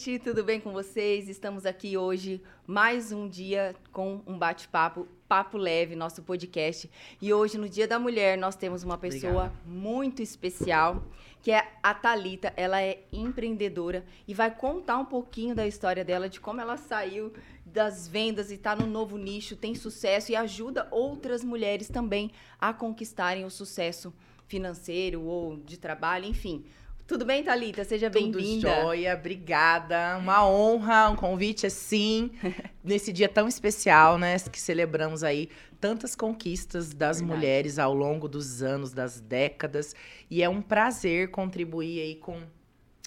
[0.00, 1.28] gente, tudo bem com vocês?
[1.28, 6.90] Estamos aqui hoje, mais um dia com um bate-papo, Papo Leve, nosso podcast.
[7.20, 11.02] E hoje, no Dia da Mulher, nós temos uma pessoa muito especial,
[11.42, 12.50] que é a Talita.
[12.56, 17.30] Ela é empreendedora e vai contar um pouquinho da história dela, de como ela saiu
[17.66, 22.72] das vendas e está no novo nicho, tem sucesso e ajuda outras mulheres também a
[22.72, 24.14] conquistarem o sucesso
[24.46, 26.64] financeiro ou de trabalho, enfim.
[27.10, 27.82] Tudo bem, Thalita?
[27.82, 28.82] Seja Tudo bem-vinda.
[28.82, 30.16] jóia, obrigada.
[30.16, 32.30] Uma honra, um convite assim,
[32.84, 34.38] nesse dia tão especial, né?
[34.38, 35.48] Que celebramos aí
[35.80, 37.36] tantas conquistas das Verdade.
[37.36, 39.92] mulheres ao longo dos anos, das décadas.
[40.30, 42.34] E é um prazer contribuir aí com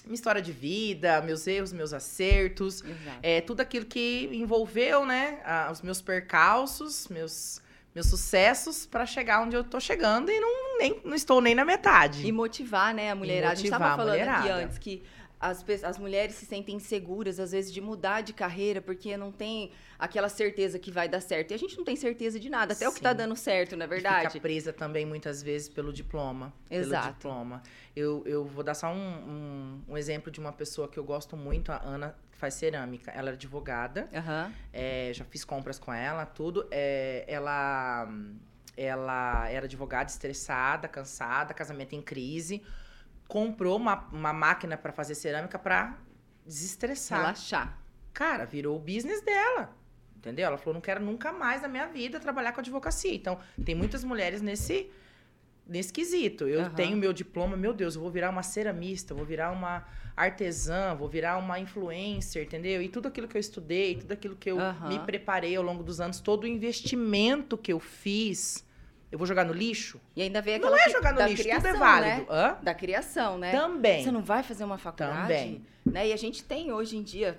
[0.04, 2.82] minha história de vida, meus erros, meus acertos.
[2.84, 3.18] Exato.
[3.22, 5.40] É, tudo aquilo que envolveu, né?
[5.46, 7.58] a- os meus percalços, meus,
[7.94, 11.64] meus sucessos para chegar onde eu tô chegando e não, nem, não estou nem na
[11.64, 12.26] metade.
[12.26, 13.52] E motivar, né, a mulherada.
[13.52, 15.02] a gente motivar estava a falando aqui antes que
[15.44, 19.70] as, as mulheres se sentem inseguras, às vezes, de mudar de carreira, porque não tem
[19.98, 21.50] aquela certeza que vai dar certo.
[21.50, 23.16] E a gente não tem certeza de nada, até o que tá Sim.
[23.16, 24.32] dando certo, não é E verdade?
[24.32, 26.52] Fica presa também muitas vezes pelo diploma.
[26.70, 27.02] Exato.
[27.02, 27.62] Pelo diploma.
[27.94, 31.36] Eu, eu vou dar só um, um, um exemplo de uma pessoa que eu gosto
[31.36, 33.10] muito, a Ana, faz cerâmica.
[33.10, 34.52] Ela é advogada, Aham.
[34.72, 36.66] é, já fiz compras com ela, tudo.
[36.70, 38.08] É, ela,
[38.76, 42.62] ela era advogada, estressada, cansada, casamento em crise.
[43.26, 45.98] Comprou uma, uma máquina para fazer cerâmica para
[46.46, 47.20] desestressar.
[47.20, 47.78] Relaxar.
[48.12, 49.74] Cara, virou o business dela.
[50.16, 50.46] Entendeu?
[50.46, 53.14] Ela falou: não quero nunca mais na minha vida trabalhar com advocacia.
[53.14, 54.90] Então, tem muitas mulheres nesse,
[55.66, 56.46] nesse quesito.
[56.46, 56.70] Eu Aham.
[56.74, 59.84] tenho meu diploma, meu Deus, eu vou virar uma ceramista, vou virar uma
[60.16, 62.80] artesã, vou virar uma influencer, entendeu?
[62.80, 64.88] E tudo aquilo que eu estudei, tudo aquilo que eu Aham.
[64.88, 68.64] me preparei ao longo dos anos, todo o investimento que eu fiz,
[69.10, 70.00] eu vou jogar no lixo?
[70.14, 72.32] E ainda vem Não aquela é que- jogar no da lixo, tudo é criação, válido.
[72.32, 72.56] Né?
[72.62, 73.50] Da criação, né?
[73.52, 74.04] Também.
[74.04, 75.20] Você não vai fazer uma faculdade?
[75.22, 75.62] Também.
[75.84, 76.08] Né?
[76.08, 77.38] E a gente tem hoje em dia,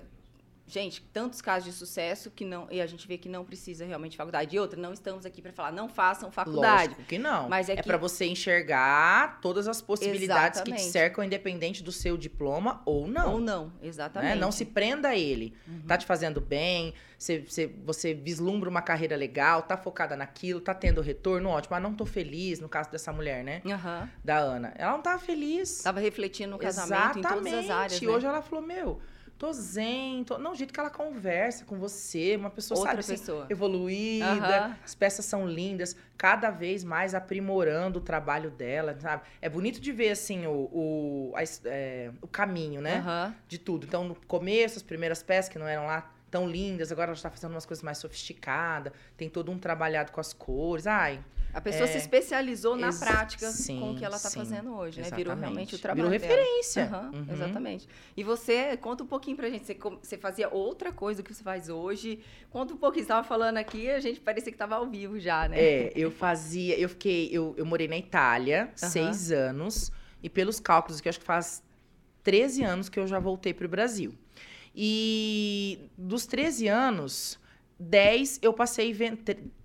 [0.66, 2.66] gente, tantos casos de sucesso que não.
[2.70, 4.56] E a gente vê que não precisa realmente de faculdade.
[4.56, 6.88] E outra, não estamos aqui para falar, não façam faculdade.
[6.88, 7.48] Lógico que não.
[7.48, 10.92] Mas é é que- pra você enxergar todas as possibilidades que te Exatamente.
[10.92, 13.34] cercam, independente do seu diploma ou não.
[13.34, 13.72] Ou não, né?
[13.82, 14.38] exatamente.
[14.38, 15.54] Não se prenda a ele.
[15.66, 15.82] Uhum.
[15.86, 20.74] Tá te fazendo bem, você, você, você vislumbra uma carreira legal, tá focada naquilo, tá
[20.74, 21.74] tendo retorno, ótimo.
[21.74, 23.62] Mas não tô feliz, no caso dessa mulher, né?
[23.66, 24.10] Aham.
[24.24, 24.74] Da Ana.
[24.76, 25.82] Ela não tava feliz.
[25.82, 28.02] Tava refletindo no casamento em todas as áreas.
[28.02, 28.12] E né?
[28.12, 29.00] hoje ela falou, meu,
[29.38, 30.38] tô zen, tô...
[30.38, 33.46] não, o jeito que ela conversa com você, uma pessoa, Outra sabe, assim, pessoa.
[33.50, 34.26] evoluída,
[34.64, 34.76] Aham.
[34.84, 39.22] as peças são lindas, cada vez mais aprimorando o trabalho dela, sabe?
[39.40, 43.34] É bonito de ver, assim, o, o, a é, o caminho, né?
[43.46, 43.86] De tudo.
[43.86, 47.30] Então, no começo, as primeiras peças que não eram lá tão lindas, agora ela está
[47.30, 50.86] fazendo umas coisas mais sofisticadas, tem todo um trabalhado com as cores.
[50.86, 51.20] Ai,
[51.56, 51.92] A pessoa É.
[51.92, 55.08] se especializou na prática sim, com o que ela tá sim, fazendo hoje, né?
[55.10, 56.34] Virou realmente o Virou trabalho dela.
[56.34, 56.84] referência.
[56.84, 57.26] Aham, Uhum.
[57.32, 57.88] Exatamente.
[58.14, 59.64] E você, conta um pouquinho pra gente.
[59.64, 62.20] Você, você fazia outra coisa do que você faz hoje.
[62.50, 63.04] Conta um pouquinho.
[63.04, 65.58] Você estava falando aqui, a gente parecia que estava ao vivo já, né?
[65.58, 69.90] É, eu fazia, eu fiquei, eu, eu morei na Itália seis anos,
[70.22, 71.62] e pelos cálculos que eu acho que faz
[72.22, 74.12] 13 anos que eu já voltei para o Brasil.
[74.74, 77.38] E dos 13 anos,
[77.78, 78.96] 10 eu passei,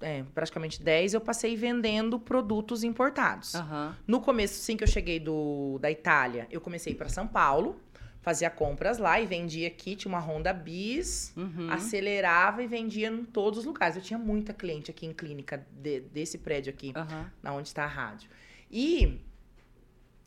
[0.01, 3.55] é, praticamente 10 eu passei vendendo produtos importados.
[3.55, 3.95] Aham.
[4.05, 7.79] No começo, sim, que eu cheguei do, da Itália, eu comecei para São Paulo,
[8.21, 11.71] fazia compras lá e vendia aqui, tinha uma Honda Bis, Uhum.
[11.71, 13.95] acelerava e vendia em todos os lugares.
[13.95, 17.31] Eu tinha muita cliente aqui em clínica de- desse prédio aqui, Aham.
[17.41, 18.29] na onde está a rádio.
[18.69, 19.19] E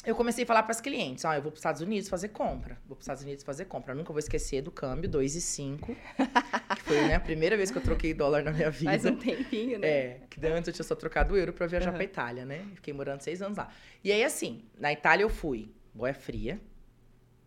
[0.07, 2.29] eu comecei a falar para as clientes, ó, eu vou para os Estados Unidos fazer
[2.29, 2.75] compra.
[2.87, 3.93] Vou para os Estados Unidos fazer compra.
[3.93, 5.97] Eu nunca vou esquecer do câmbio 2,5, que
[6.85, 8.91] foi né, a primeira vez que eu troquei dólar na minha vida.
[8.91, 9.89] Faz um tempinho, né?
[9.89, 11.97] É, que antes eu tinha só trocado euro pra viajar Aham.
[11.97, 12.65] pra Itália, né?
[12.75, 13.69] Fiquei morando seis anos lá.
[14.03, 16.61] E aí, assim, na Itália eu fui boia fria,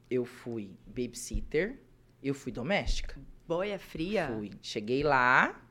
[0.09, 1.79] eu fui babysitter,
[2.23, 3.15] eu fui doméstica.
[3.47, 4.27] Boia fria.
[4.27, 4.51] Fui.
[4.61, 5.61] Cheguei lá,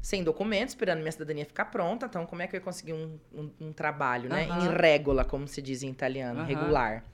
[0.00, 2.06] sem documento, esperando minha cidadania ficar pronta.
[2.06, 4.46] Então, como é que eu ia conseguir um, um, um trabalho, né?
[4.48, 4.60] Aham.
[4.60, 6.46] Em regola, como se diz em italiano, Aham.
[6.46, 7.04] regular.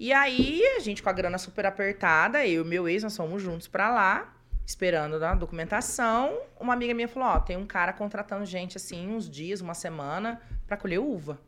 [0.00, 3.42] E aí, a gente com a grana super apertada, eu e meu ex, nós fomos
[3.42, 4.37] juntos pra lá,
[4.68, 6.42] esperando a documentação.
[6.60, 10.42] Uma amiga minha falou: Ó, tem um cara contratando gente assim, uns dias, uma semana,
[10.66, 11.40] pra colher uva.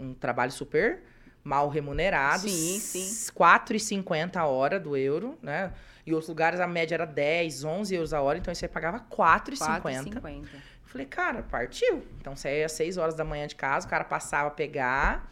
[0.00, 1.02] Um trabalho super
[1.44, 2.48] mal remunerado.
[2.48, 3.32] Sim, sim.
[3.34, 5.74] 4,50 a hora do euro, né?
[6.06, 9.82] Em outros lugares a média era 10, 11 euros a hora, então você pagava 4,50.
[9.82, 10.46] 4,50.
[10.84, 12.06] Falei, cara, partiu.
[12.18, 15.30] Então saía às 6 horas da manhã de casa, o cara passava a pegar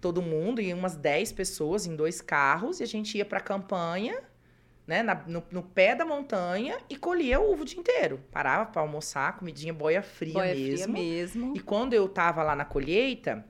[0.00, 4.22] todo mundo, e umas 10 pessoas em dois carros, e a gente ia pra campanha,
[4.86, 8.20] né, na- no, no pé da montanha, e colhia uva o dia inteiro.
[8.30, 10.74] Parava pra almoçar, comidinha boia fria Boia mesmo.
[10.76, 11.52] fria mesmo.
[11.56, 13.44] E quando eu tava lá na colheita,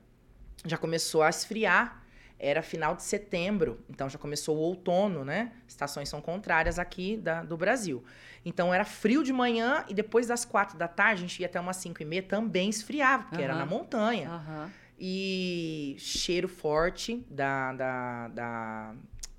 [0.65, 2.03] já começou a esfriar
[2.39, 5.53] era final de setembro, então já começou o outono, né?
[5.67, 8.03] Estações são contrárias aqui da, do Brasil.
[8.45, 11.59] Então era frio de manhã e depois das quatro da tarde, a gente ia até
[11.59, 14.29] umas cinco e meia, também esfriava, porque era na montanha.
[14.29, 14.71] Aham.
[14.99, 18.95] E cheiro forte da, da, da-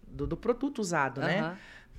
[0.08, 1.56] do, do produto usado, né?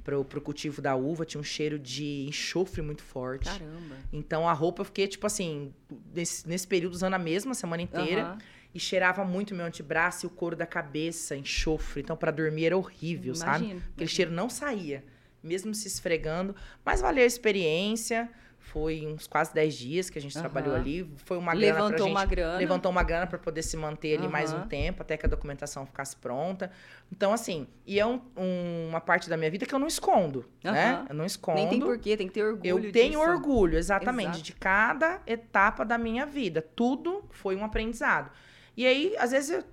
[0.09, 3.45] Pro, pro cultivo da uva, tinha um cheiro de enxofre muito forte.
[3.45, 3.95] Caramba.
[4.11, 5.71] Então a roupa eu fiquei, tipo assim,
[6.13, 8.23] nesse, nesse período usando a mesma semana inteira.
[8.23, 8.37] Aham.
[8.73, 12.01] E cheirava muito meu antebraço e o couro da cabeça, enxofre.
[12.03, 13.65] Então, pra dormir era horrível, sabe?
[13.65, 14.15] Imagino, Aquele imagino.
[14.15, 15.03] cheiro não saía,
[15.43, 16.55] mesmo se esfregando.
[16.85, 18.29] Mas valeu a experiência.
[18.71, 20.47] Foi uns quase 10 dias que a gente Aham.
[20.49, 21.09] trabalhou ali.
[21.25, 22.15] Foi uma grana pra Levantou gente.
[22.15, 22.57] uma grana.
[22.59, 25.85] Levantou uma grana para poder se manter ali mais um tempo, até que a documentação
[25.87, 26.71] ficasse pronta.
[27.11, 30.45] Então, assim, e é um- um- uma parte da minha vida que eu não escondo,
[30.63, 30.91] né?
[30.97, 31.05] Aham.
[31.09, 31.55] Eu não escondo.
[31.57, 33.31] Nem tem porquê, tem que ter orgulho Eu tenho disso.
[33.31, 34.43] orgulho, exatamente, Exato.
[34.43, 36.61] de cada etapa da minha vida.
[36.61, 38.29] Tudo foi um aprendizado.
[38.77, 39.63] E aí, às vezes, eu,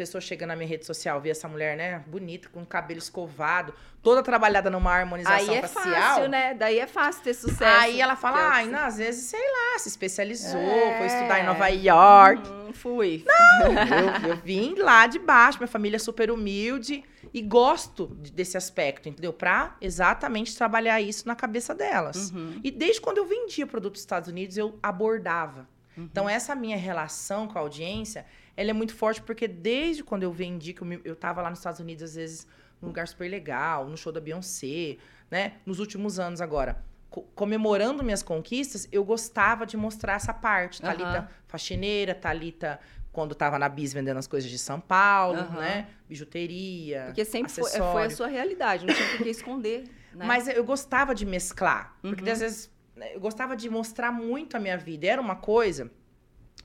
[0.00, 3.74] pessoa chega na minha rede social, vê essa mulher, né, bonita, com o cabelo escovado,
[4.02, 5.94] toda trabalhada numa harmonização Aí é facial.
[5.94, 6.54] fácil, né?
[6.54, 7.82] Daí é fácil ter sucesso.
[7.82, 10.96] Aí ela fala, ai, não, às vezes, sei lá, se especializou, É.
[10.98, 12.48] foi estudar em Nova York.
[12.48, 13.24] Hum, fui.
[14.24, 17.04] eu, eu vim lá de baixo, minha família é super humilde
[17.34, 19.34] e gosto de- desse aspecto, entendeu?
[19.34, 22.30] Pra exatamente trabalhar isso na cabeça delas.
[22.30, 22.58] Uhum.
[22.64, 25.68] E desde quando eu vendia produto dos Estados Unidos, eu abordava.
[25.96, 26.04] Uhum.
[26.10, 28.24] Então, essa minha relação com a audiência,
[28.60, 31.48] ela é muito forte, porque desde quando eu vendi, que eu, me- eu tava lá
[31.48, 32.46] nos Estados Unidos, às vezes,
[32.80, 34.98] num lugar super legal, no show da Beyoncé,
[35.30, 35.54] né?
[35.64, 40.82] Nos últimos anos agora, co- comemorando minhas conquistas, eu gostava de mostrar essa parte.
[40.84, 40.94] Aham.
[40.96, 42.78] Thalita faxineira, Thalita
[43.10, 45.58] quando tava na Bis vendendo as coisas de São Paulo, Aham.
[45.58, 45.88] né?
[46.06, 49.84] Bijuteria, Porque sempre foi, foi a sua realidade, não tinha por que esconder.
[50.12, 50.26] Né?
[50.26, 51.96] Mas eu gostava de mesclar.
[52.02, 52.32] Porque Uhum.
[52.32, 55.06] às vezes né, eu gostava de mostrar muito a minha vida.
[55.06, 55.88] Era uma coisa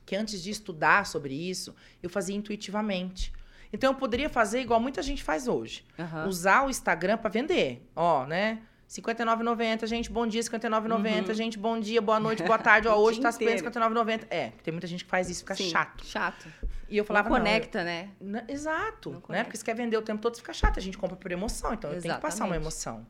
[0.06, 3.34] que antes de estudar sobre isso, eu fazia intuitivamente.
[3.74, 5.84] Então eu poderia fazer igual muita gente faz hoje.
[6.00, 6.28] Aham.
[6.28, 7.86] Usar o Instagram para vender.
[7.96, 8.60] Ó, né?
[8.88, 11.34] R$ 59,90, gente, bom dia, R$ 59,90, Uhum.
[11.34, 13.64] gente, bom dia, boa noite, boa tarde, ó, hoje tá R$ inteiro.
[13.72, 14.28] 59,90.
[14.30, 16.06] É, tem muita gente que faz isso, fica Sim, chato.
[16.06, 16.48] Chato.
[16.88, 18.10] E eu falava, não não, eu- conecta, né?
[18.48, 19.24] Exato, Não né?
[19.26, 19.46] conecta.
[19.46, 20.78] Porque você quer vender o tempo todo, fica chato.
[20.78, 22.62] A gente compra por emoção, então eu tenho que passar uma Exatamente.
[22.64, 23.08] emoção.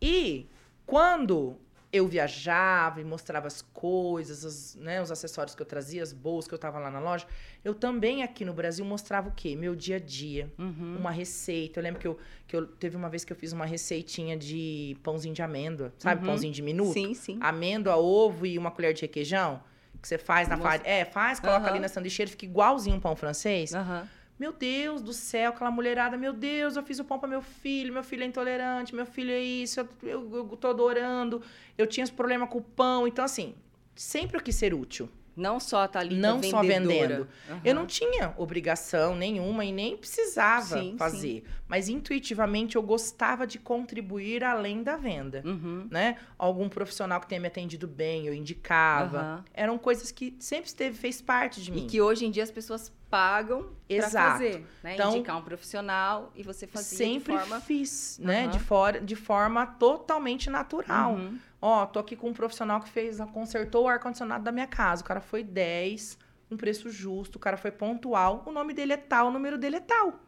[0.00, 0.46] E
[0.84, 1.56] quando
[1.92, 6.46] eu viajava e mostrava as coisas, os, né, os acessórios que eu trazia, as bolsas
[6.48, 7.26] que eu tava lá na loja,
[7.64, 9.56] eu também aqui no Brasil mostrava o quê?
[9.56, 10.96] Meu dia a dia, Uhum.
[10.98, 11.80] uma receita.
[11.80, 14.96] Eu lembro que eu, que eu teve uma vez que eu fiz uma receitinha de
[15.02, 16.20] pãozinho de amêndoa, sabe?
[16.20, 16.26] Uhum.
[16.26, 16.92] Pãozinho de minuto.
[16.92, 17.38] Sim, sim.
[17.40, 19.62] Amêndoa, ovo e uma colher de requeijão.
[20.00, 20.88] Que você faz na farinha.
[20.88, 21.68] É, faz, coloca Aham.
[21.70, 23.74] ali na sanduicheira, fica igualzinho um pão francês.
[23.74, 24.06] Aham.
[24.38, 27.92] Meu Deus do céu, aquela mulherada, meu Deus, eu fiz o pão para meu filho,
[27.92, 31.42] meu filho é intolerante, meu filho é isso, eu, eu, eu tô adorando,
[31.76, 33.08] eu tinha esse problema com o pão.
[33.08, 33.54] Então, assim,
[33.96, 35.08] sempre eu quis ser útil.
[35.38, 37.08] Não só a Thalita Não só vendedora.
[37.08, 37.28] vendendo.
[37.48, 37.60] Aham.
[37.64, 41.44] Eu não tinha obrigação nenhuma e nem precisava Sim, fazer.
[41.68, 45.40] Mas intuitivamente eu gostava de contribuir além da venda.
[45.46, 45.86] Uhum.
[45.92, 46.16] Né?
[46.36, 49.18] Algum profissional que tenha me atendido bem, eu indicava.
[49.20, 49.44] Aham.
[49.54, 51.84] Eram coisas que sempre esteve, fez parte de mim.
[51.84, 54.32] E que hoje em dia as pessoas pagam Exato.
[54.32, 54.94] fazer, né?
[54.94, 57.60] Então, Indicar um profissional e você fazia sempre de forma...
[57.60, 58.42] fiz, né?
[58.42, 58.50] Aham.
[58.50, 61.14] De, fora, de forma totalmente natural.
[61.14, 61.38] Uhum.
[61.60, 65.02] Ó, tô aqui com um profissional que fez, consertou o ar-condicionado da minha casa.
[65.02, 66.18] O cara foi 10,
[66.50, 68.42] um preço justo, o cara foi pontual.
[68.46, 70.20] O nome dele é tal, o número dele é tal.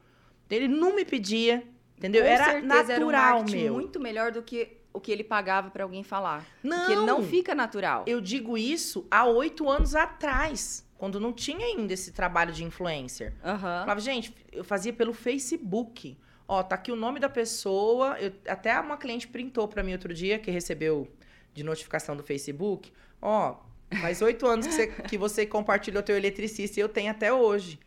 [0.49, 1.63] Ele não me pedia,
[1.97, 2.23] entendeu?
[2.23, 3.75] Com era certeza era um natural meu.
[3.75, 6.45] muito melhor do que o que ele pagava pra alguém falar.
[6.63, 8.05] Não, Porque não fica natural.
[8.09, 13.33] eu digo isso há oito anos atrás, quando não tinha ainda esse trabalho de influencer.
[13.43, 13.81] Aham.
[13.81, 16.15] Falava, gente, eu fazia pelo Facebook.
[16.47, 18.19] Ó, tá aqui o nome da pessoa.
[18.21, 21.09] Eu, até uma cliente printou pra mim outro dia, que recebeu
[21.55, 22.93] de notificação do Facebook.
[23.23, 23.57] Ó,
[23.99, 27.81] faz oito anos que você, que você compartilhou teu eletricista e eu tenho até hoje.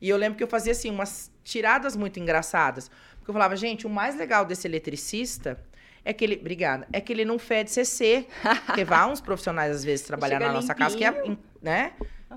[0.00, 2.90] E eu lembro que eu fazia, assim, umas tiradas muito engraçadas.
[3.16, 5.56] Porque eu falava, gente, o mais legal desse eletricista
[6.04, 6.34] é que ele...
[6.34, 6.88] Obrigada.
[6.92, 8.26] É que ele não fede CC.
[8.66, 11.92] Porque vai uns profissionais, às vezes, trabalhar Chega na nossa casa que é, né?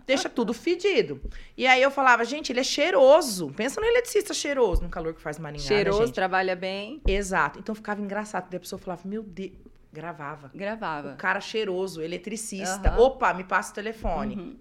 [0.06, 1.20] Deixa tudo fedido.
[1.58, 3.52] E aí eu falava, gente, ele é cheiroso.
[3.52, 6.16] Pensa no eletricista cheiroso, no calor que faz Maringá, Cheiroso, né, gente?
[6.16, 7.60] trabalha bem, Exato.
[7.60, 8.50] Então ficava engraçado.
[8.50, 9.52] Daí a pessoa falava, meu Deus...
[9.92, 10.52] Gravava.
[10.54, 11.14] gravava.
[11.14, 12.90] O cara cheiroso, eletricista.
[12.90, 13.02] Aham.
[13.02, 14.36] Opa, me passa o telefone.
[14.36, 14.58] Uhum.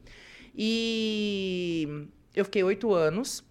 [0.57, 3.45] E eu fiquei oito anos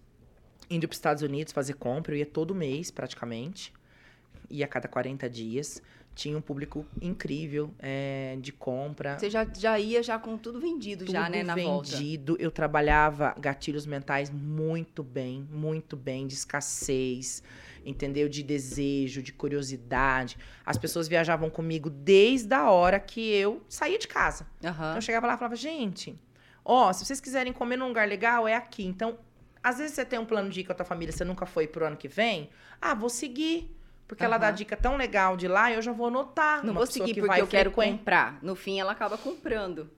[0.68, 2.12] indo para os Estados Unidos fazer compra.
[2.12, 3.72] Eu ia todo mês, praticamente.
[4.50, 5.80] Ia a cada 40 dias.
[6.18, 9.16] Tinha um público incrível é, de compra.
[9.16, 11.96] Você já, já ia já com tudo vendido, já, Tudo né, na volta.
[11.96, 12.36] vendido.
[12.40, 17.40] Eu trabalhava gatilhos mentais muito bem, muito bem, de escassez,
[17.86, 18.28] entendeu?
[18.28, 20.36] De desejo, de curiosidade.
[20.66, 24.44] As pessoas viajavam comigo desde a hora que eu saía de casa.
[24.64, 24.72] Aham.
[24.72, 26.18] Então eu chegava lá e falava, gente,
[26.64, 28.84] ó, se vocês quiserem comer num lugar legal, é aqui.
[28.84, 29.16] Então,
[29.62, 31.68] Às vezes você tem um plano de ir com a tua família, você nunca foi
[31.68, 32.48] pro ano que vem.
[32.80, 33.70] Ah, vou seguir.
[34.08, 36.64] Porque ela dá dica tão legal de lá, eu já vou anotar.
[36.64, 37.98] Não vou seguir que porque vai eu quero frequente.
[37.98, 38.38] comprar.
[38.42, 39.90] No fim, ela acaba comprando.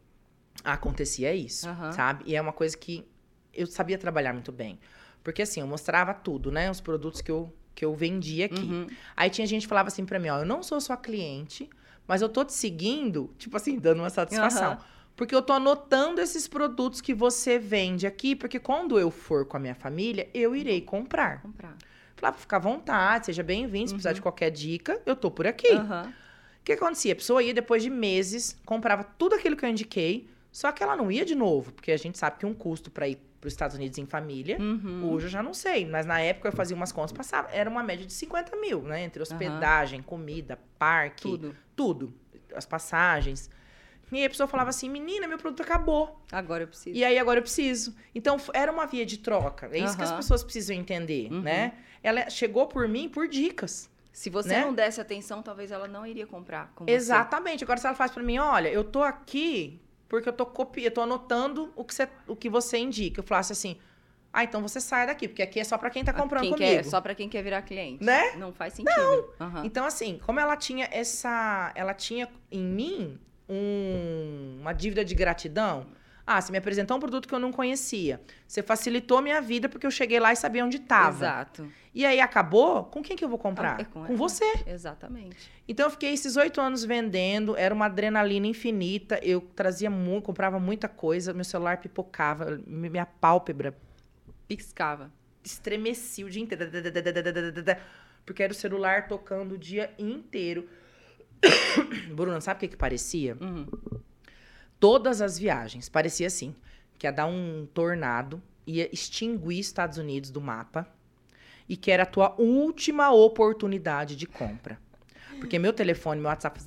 [0.65, 1.93] Acontecia isso, Aham.
[1.93, 2.25] sabe?
[2.27, 3.07] E é uma coisa que
[3.55, 4.81] eu sabia trabalhar muito bem.
[5.23, 6.69] Porque assim, eu mostrava tudo, né?
[6.69, 8.65] Os produtos que eu, que eu vendia aqui.
[8.65, 8.89] Uhum.
[9.17, 11.71] Aí tinha gente que falava assim pra mim, ó, eu não sou sua cliente,
[12.07, 14.77] mas eu tô te seguindo, tipo assim, dando uma satisfação.
[15.15, 19.57] Porque eu tô anotando esses produtos que você vende aqui, porque quando eu for com
[19.57, 21.43] a minha família, eu irei comprar.
[21.43, 21.77] Comprar.
[22.21, 24.15] Falava, fica à vontade, seja bem-vindo, se precisar Uhum.
[24.15, 25.73] de qualquer dica, eu tô por aqui.
[25.73, 26.13] Aham.
[26.61, 27.15] O que acontecia?
[27.15, 30.95] A pessoa ia depois de meses, comprava tudo aquilo que eu indiquei, só que ela
[30.95, 33.55] não ia de novo, porque a gente sabe que um custo para ir para os
[33.55, 35.09] Estados Unidos em família, Uhum.
[35.11, 37.83] hoje eu já não sei, mas na época eu fazia umas contas, passava, era uma
[37.83, 39.03] média de 50 mil, né?
[39.03, 41.57] Entre hospedagem, comida, parque, Tudo.
[41.75, 42.13] tudo,
[42.55, 43.49] as passagens.
[44.13, 46.21] E aí a pessoa falava assim, menina, meu produto acabou.
[46.33, 46.99] Agora eu preciso.
[46.99, 47.95] E aí agora eu preciso.
[48.15, 49.71] Então era uma via de troca.
[49.73, 51.41] É isso que as pessoas precisam entender, Uhum.
[51.43, 51.73] né?
[52.03, 53.91] Ela chegou por mim por dicas.
[54.13, 54.65] Se você né?
[54.65, 56.93] não desse atenção, talvez ela não iria comprar com você.
[56.93, 57.65] Exatamente.
[57.65, 60.83] Agora, se ela faz pra mim, olha, eu tô aqui porque eu tô copi...
[60.83, 62.09] eu tô anotando o que, você...
[62.27, 63.21] o que você indica.
[63.21, 63.77] Eu falasse assim,
[64.33, 66.69] ah, então você sai daqui, porque aqui é só pra quem tá comprando quem comigo.
[66.69, 68.05] Quer, só pra quem quer virar cliente.
[68.05, 68.33] Né?
[68.37, 69.33] Não faz sentido.
[69.41, 69.65] Aham.
[69.65, 71.73] Então, assim, como ela tinha essa.
[71.75, 75.87] Ela tinha em mim um- uma dívida de gratidão.
[76.27, 78.21] Ah, você me apresentou um produto que eu não conhecia.
[78.47, 81.17] Você facilitou minha vida porque eu cheguei lá e sabia onde estava.
[81.17, 81.73] Exato.
[81.93, 83.81] E aí acabou, com quem que eu vou comprar?
[83.81, 84.17] É com com ela.
[84.17, 84.45] você.
[84.67, 85.51] Exatamente.
[85.67, 89.19] Então eu fiquei esses oito anos vendendo, era uma adrenalina infinita.
[89.23, 93.77] Eu trazia muito, comprava muita coisa, meu celular pipocava, minha pálpebra
[94.47, 95.11] Piscava.
[95.45, 96.71] estremecia o dia inteiro.
[98.25, 100.69] Porque era o celular tocando o dia inteiro.
[102.15, 103.37] Bruna, sabe o que, que parecia?
[103.41, 103.67] Uhum.
[104.81, 106.55] Todas as viagens, parecia assim:
[106.99, 110.89] que ia dar um tornado, ia extinguir Estados Unidos do mapa
[111.69, 114.79] e que era a tua última oportunidade de compra.
[115.39, 116.61] Porque meu telefone, meu WhatsApp,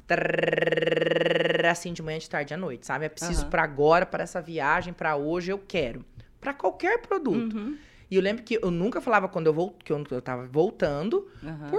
[1.70, 3.06] assim de manhã, de tarde, à noite, sabe?
[3.06, 3.50] É preciso Aham.
[3.50, 6.06] pra agora, pra essa viagem, pra hoje, eu quero.
[6.40, 7.56] Pra qualquer produto.
[7.56, 7.78] Uhum.
[8.10, 11.28] E eu lembro que eu nunca falava quando eu, vol que eu, eu tava voltando,
[11.44, 11.72] Aham.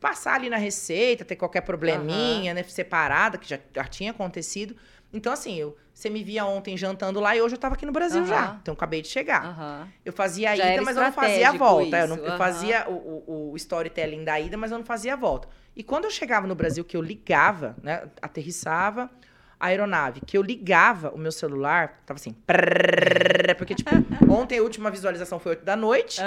[0.00, 2.62] passar ali na receita, ter qualquer probleminha, né?
[2.64, 4.74] Separada, que já, já tinha acontecido.
[5.12, 7.92] Então, assim, eu, você me via ontem jantando lá e hoje eu tava aqui no
[7.92, 8.56] Brasil já.
[8.62, 9.44] Então, eu acabei de chegar.
[10.04, 11.96] Eu fazia a ida, mas eu não fazia a volta.
[12.02, 12.92] Eu, não- eu fazia o,
[13.26, 15.48] o, o storytelling da ida, mas eu não fazia a volta.
[15.76, 18.04] E quando eu chegava no Brasil, que eu ligava, né?
[18.20, 19.10] Aterrissava
[19.60, 22.34] a aeronave, que eu ligava o meu celular, tava assim.
[23.56, 23.90] Porque, tipo,
[24.28, 26.20] ontem a última visualização foi 8 da noite.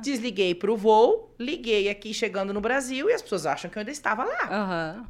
[0.00, 3.90] Desliguei pro voo, liguei aqui chegando no Brasil e as pessoas acham que eu ainda
[3.92, 4.48] estava lá.
[4.50, 5.06] Aham.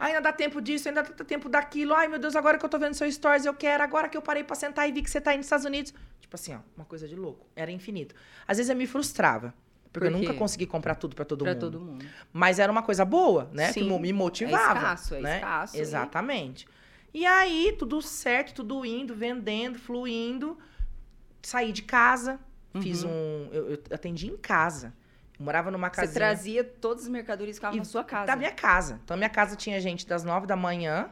[0.00, 1.92] Ainda dá tempo disso, ainda dá tempo daquilo.
[1.94, 3.82] Ai, meu Deus, agora que eu tô vendo seu stories, eu quero.
[3.82, 5.92] Agora que eu parei pra sentar e vi que você tá aí nos Estados Unidos.
[6.20, 7.46] Tipo assim, ó, uma coisa de louco.
[7.54, 8.14] Era infinito.
[8.48, 9.52] Às vezes eu me frustrava.
[9.92, 10.26] Porque eu Por quê?
[10.28, 11.60] nunca consegui comprar tudo pra todo Pra mundo.
[11.60, 12.06] todo mundo.
[12.32, 13.72] Mas era uma coisa boa, né?
[13.72, 13.98] Que Sim.
[14.00, 14.72] me motivava.
[14.72, 15.34] É escasso, é né?
[15.36, 16.66] escasso, e- Exatamente.
[17.12, 20.56] E aí, tudo certo, tudo indo, vendendo, fluindo.
[21.42, 22.38] Saí de casa,
[22.80, 23.48] fiz um.
[23.52, 24.94] Eu, eu atendi em casa.
[25.40, 26.14] Eu morava numa Você casinha.
[26.14, 28.26] trazia todas as mercadorias que ficavam E na sua casa.
[28.26, 29.00] Da minha casa.
[29.02, 31.08] Então, minha casa tinha gente das 9 da manhã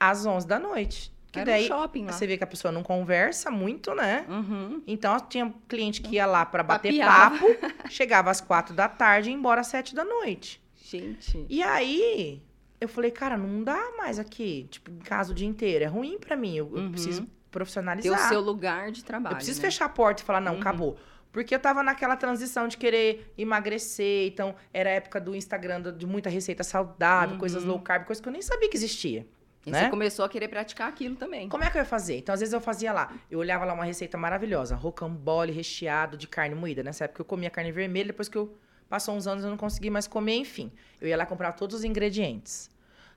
[0.00, 1.12] às 11 da noite.
[1.30, 2.12] Que Era daí um shopping lá.
[2.12, 4.24] você vê que a pessoa não conversa muito, né?
[4.28, 4.82] Uhum.
[4.86, 7.38] Então, tinha cliente que ia lá pra bater Papeava.
[7.38, 7.46] papo,
[7.92, 10.62] chegava às 4 da tarde e ia embora às 7 da noite.
[10.82, 11.46] Gente.
[11.48, 12.42] E aí,
[12.80, 15.84] eu falei, cara, não dá mais aqui, tipo, em casa o dia inteiro.
[15.84, 16.54] É ruim pra mim.
[16.56, 16.90] Eu, eu Uhum.
[16.90, 18.26] preciso Ter profissionalizar.
[18.26, 19.32] o seu lugar de trabalho.
[19.34, 19.66] Eu preciso né?
[19.68, 20.60] fechar a porta e falar, não, Uhum.
[20.60, 20.98] acabou.
[21.32, 26.06] Porque eu tava naquela transição de querer emagrecer, então era a época do Instagram de
[26.06, 27.38] muita receita saudável, Uhum.
[27.38, 29.26] coisas low carb, coisas que eu nem sabia que existia.
[29.64, 29.84] E né?
[29.84, 31.48] você começou a querer praticar aquilo também.
[31.48, 32.18] Como é que eu ia fazer?
[32.18, 36.26] Então, às vezes eu fazia lá, eu olhava lá uma receita maravilhosa, rocambole recheado de
[36.26, 36.82] carne moída.
[36.82, 38.56] Nessa época eu comia carne vermelha, depois que eu
[38.88, 40.70] passou uns anos eu não consegui mais comer, enfim.
[41.00, 42.70] Eu ia lá comprar todos os ingredientes.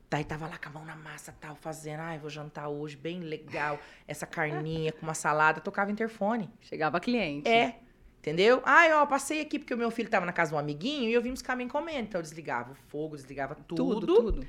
[0.07, 3.21] Daí tava lá com a mão na massa, tal, fazendo, ai, vou jantar hoje, bem
[3.21, 6.47] legal, essa carninha com uma salada, tocava interfone.
[6.61, 7.49] Chegava cliente.
[7.49, 7.79] É.
[8.25, 8.59] Entendeu?
[8.65, 11.13] Ai, ó, passei aqui porque o meu filho tava na casa de um amiguinho e
[11.13, 11.99] eu vim buscar minha encomenda.
[11.99, 13.75] Então eu desligava o fogo, desligava tudo.
[13.75, 14.47] Tudo, tudo.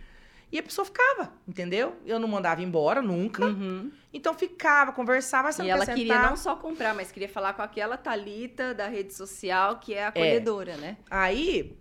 [0.51, 1.95] E a pessoa ficava, entendeu?
[2.07, 3.45] Eu não mandava embora nunca.
[3.45, 3.93] Uhum.
[4.15, 6.31] Então ficava, conversava, você E ela quer queria sentar?
[6.31, 10.79] não só comprar, mas queria falar com aquela Talita da rede social, que é acolhedora,
[10.79, 10.97] né?
[11.11, 11.77] Aí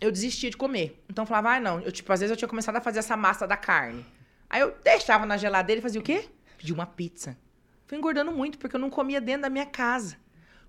[0.00, 1.00] eu desistia de comer.
[1.08, 3.16] Então eu falava, ai não, eu tipo, às vezes eu tinha começado a fazer essa
[3.16, 4.04] massa da carne.
[4.50, 6.28] Aí eu deixava na geladeira e fazia o quê?
[6.56, 7.38] Pedia uma pizza.
[7.86, 10.16] Fui engordando muito porque eu não comia dentro da minha casa.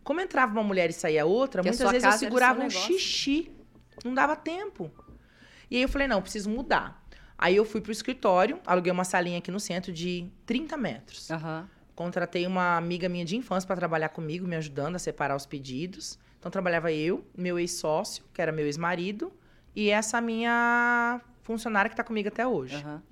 [0.09, 3.51] Como entrava uma mulher e saía outra, Porque muitas vezes eu segurava um xixi.
[4.03, 4.89] Não dava tempo.
[5.69, 7.05] E aí eu falei, não, preciso mudar.
[7.37, 11.29] Aí eu fui pro escritório, aluguei uma salinha aqui no centro de 30 metros.
[11.29, 11.69] Aham.
[11.93, 16.17] Contratei uma amiga minha de infância para trabalhar comigo, me ajudando a separar os pedidos.
[16.39, 19.31] Então trabalhava eu, meu ex-sócio, que era meu ex-marido,
[19.75, 22.77] e essa minha funcionária que está comigo até hoje.
[22.77, 23.03] Aham.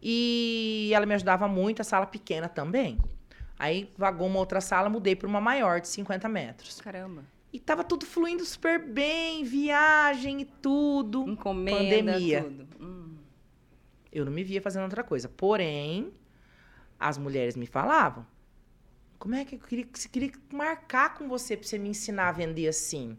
[0.00, 3.00] E ela me ajudava muito, a sala pequena também.
[3.60, 6.80] Aí vagou uma outra sala, mudei para uma maior de 50 metros.
[6.80, 7.22] Caramba.
[7.52, 11.28] E tava tudo fluindo super bem, viagem e tudo.
[11.28, 12.42] Encomenda, Pandemia.
[12.42, 12.66] tudo.
[12.80, 13.16] Hum.
[14.10, 15.28] Eu não me via fazendo outra coisa.
[15.28, 16.10] Porém,
[16.98, 18.26] as mulheres me falavam:
[19.18, 22.32] como é que eu queria, que queria marcar com você pra você me ensinar a
[22.32, 23.18] vender assim?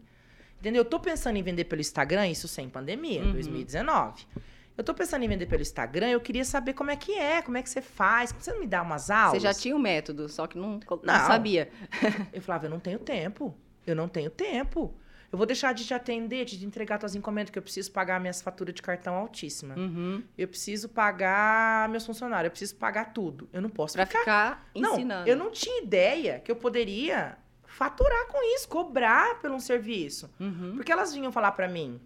[0.58, 0.80] Entendeu?
[0.80, 3.32] Eu tô pensando em vender pelo Instagram, isso sem pandemia, Uhum.
[3.32, 4.26] 2019.
[4.76, 7.56] Eu tô pensando em vender pelo Instagram, eu queria saber como é que é, como
[7.58, 8.32] é que você faz.
[8.32, 9.32] Você não me dá umas aulas?
[9.34, 11.26] Você já tinha o método, só que não, não Não.
[11.26, 11.70] sabia.
[12.32, 13.54] Eu falava, eu não tenho tempo.
[13.86, 14.94] Eu não tenho tempo.
[15.30, 18.20] Eu vou deixar de te atender, de te entregar tuas encomendas, que eu preciso pagar
[18.20, 19.74] minhas faturas de cartão altíssima.
[19.78, 20.22] Uhum.
[20.36, 23.48] Eu preciso pagar meus funcionários, eu preciso pagar tudo.
[23.50, 24.18] Eu não posso Pra ficar.
[24.20, 25.28] ficar não, ensinando.
[25.28, 30.30] eu não tinha ideia que eu poderia faturar com isso, cobrar por um serviço.
[30.38, 30.74] Uhum.
[30.76, 31.98] Porque elas vinham falar pra mim,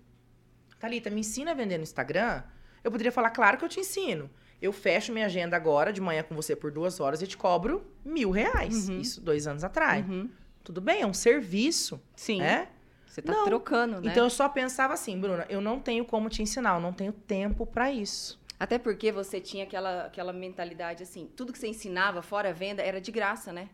[0.78, 2.42] Thalita, me ensina a vender no Instagram.
[2.86, 4.30] Eu poderia falar, claro que eu te ensino.
[4.62, 7.84] Eu fecho minha agenda agora, de manhã com você por duas horas, e te cobro
[8.04, 8.88] mil reais.
[8.88, 9.00] Uhum.
[9.00, 10.06] Isso dois anos atrás.
[10.06, 10.30] Uhum.
[10.62, 12.38] Tudo bem, é um serviço, Sim.
[12.38, 12.68] né?
[13.04, 13.44] Você tá Não.
[13.44, 14.12] trocando, né?
[14.12, 17.12] Então eu só pensava assim, Bruna, eu não tenho como te ensinar, eu não tenho
[17.12, 18.40] tempo pra isso.
[18.58, 22.82] Até porque você tinha aquela, aquela mentalidade assim, tudo que você ensinava fora a venda
[22.82, 23.68] era de graça, né?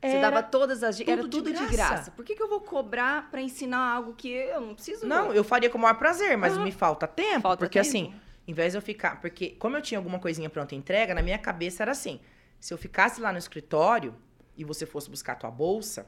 [0.00, 1.94] Você Era dava todas as dicas, era tudo de tudo de graça.
[1.94, 2.10] graça.
[2.12, 5.04] Por que, que eu vou cobrar pra ensinar algo que eu não preciso?
[5.04, 6.62] Não, eu faria com o maior prazer, mas Aham.
[6.62, 7.40] me falta tempo.
[7.42, 7.88] Falta porque tempo.
[7.88, 8.14] assim,
[8.46, 9.20] em vez de eu ficar.
[9.20, 12.20] Porque, como eu tinha alguma coisinha pronta entrega, na minha cabeça era assim:
[12.60, 14.14] se eu ficasse lá no escritório
[14.56, 16.06] e você fosse buscar a tua bolsa,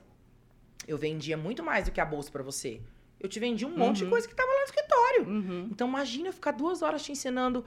[0.87, 2.81] eu vendia muito mais do que a bolsa pra você.
[3.21, 4.11] Eu te vendi um monte de Uhum.
[4.11, 5.29] coisa que tava lá no escritório.
[5.29, 5.69] Uhum.
[5.71, 7.65] Então, imagina eu ficar duas horas te ensinando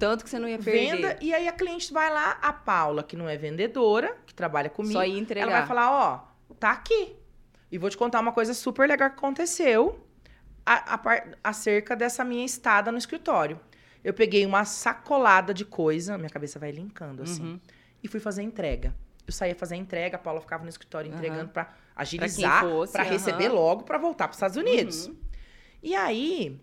[0.00, 0.96] Tanto que você não ia perder.
[0.96, 4.68] venda, e aí a cliente vai lá, a Paula, que não é vendedora, que trabalha
[4.70, 5.46] comigo, Só ia entregar.
[5.46, 7.14] ela vai falar, ó, tá aqui.
[7.70, 10.04] E vou te contar uma coisa super legal que aconteceu
[10.66, 13.60] a- a acerca dessa minha estada no escritório.
[14.08, 17.60] Eu peguei uma sacolada de coisa, minha cabeça vai linkando assim, Uhum.
[18.02, 18.94] e fui fazer entrega.
[19.26, 22.96] Eu saía fazer a entrega, a Paula ficava no escritório entregando pra agilizar, pra, fosse,
[22.98, 23.10] aham.
[23.10, 25.08] receber logo pra voltar pros Estados Unidos.
[25.08, 25.16] Uhum.
[25.82, 26.58] E aí,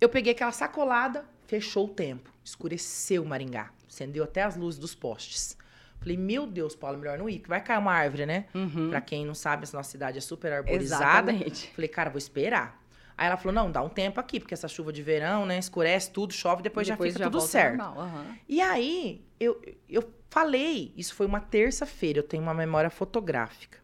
[0.00, 5.56] eu peguei aquela sacolada, fechou o tempo, escureceu Maringá, acendeu até as luzes dos postes.
[5.98, 8.46] Falei, meu Deus, Paula, melhor não ir, que vai cair uma árvore, né?
[8.54, 8.90] Uhum.
[8.90, 11.32] Pra quem não sabe, essa nossa cidade é super arborizada.
[11.32, 11.70] Exatamente.
[11.74, 12.80] Falei, cara, vou esperar.
[13.16, 16.10] Aí ela falou, não, dá um tempo aqui, porque essa chuva de verão, né, escurece
[16.10, 17.80] tudo, chove, depois, já fica tudo volta certo.
[17.82, 18.36] aham.
[18.48, 23.78] E aí, eu, eu falei, isso foi uma terça-feira, eu tenho uma memória fotográfica.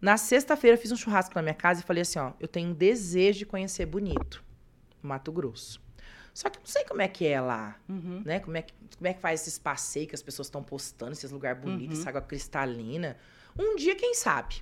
[0.00, 2.68] Na sexta-feira, eu fiz um churrasco na minha casa e falei assim: ó, eu tenho
[2.70, 4.44] um desejo de conhecer Bonito,
[5.02, 5.80] Mato Grosso.
[6.34, 8.20] Só que eu não sei como é que é lá, Uhum.
[8.22, 8.40] né?
[8.40, 11.30] Como é que, como é que faz esses passeios que as pessoas estão postando, esses
[11.30, 12.02] lugares bonitos, Uhum.
[12.02, 13.16] essa água cristalina.
[13.58, 14.56] Um dia, quem sabe,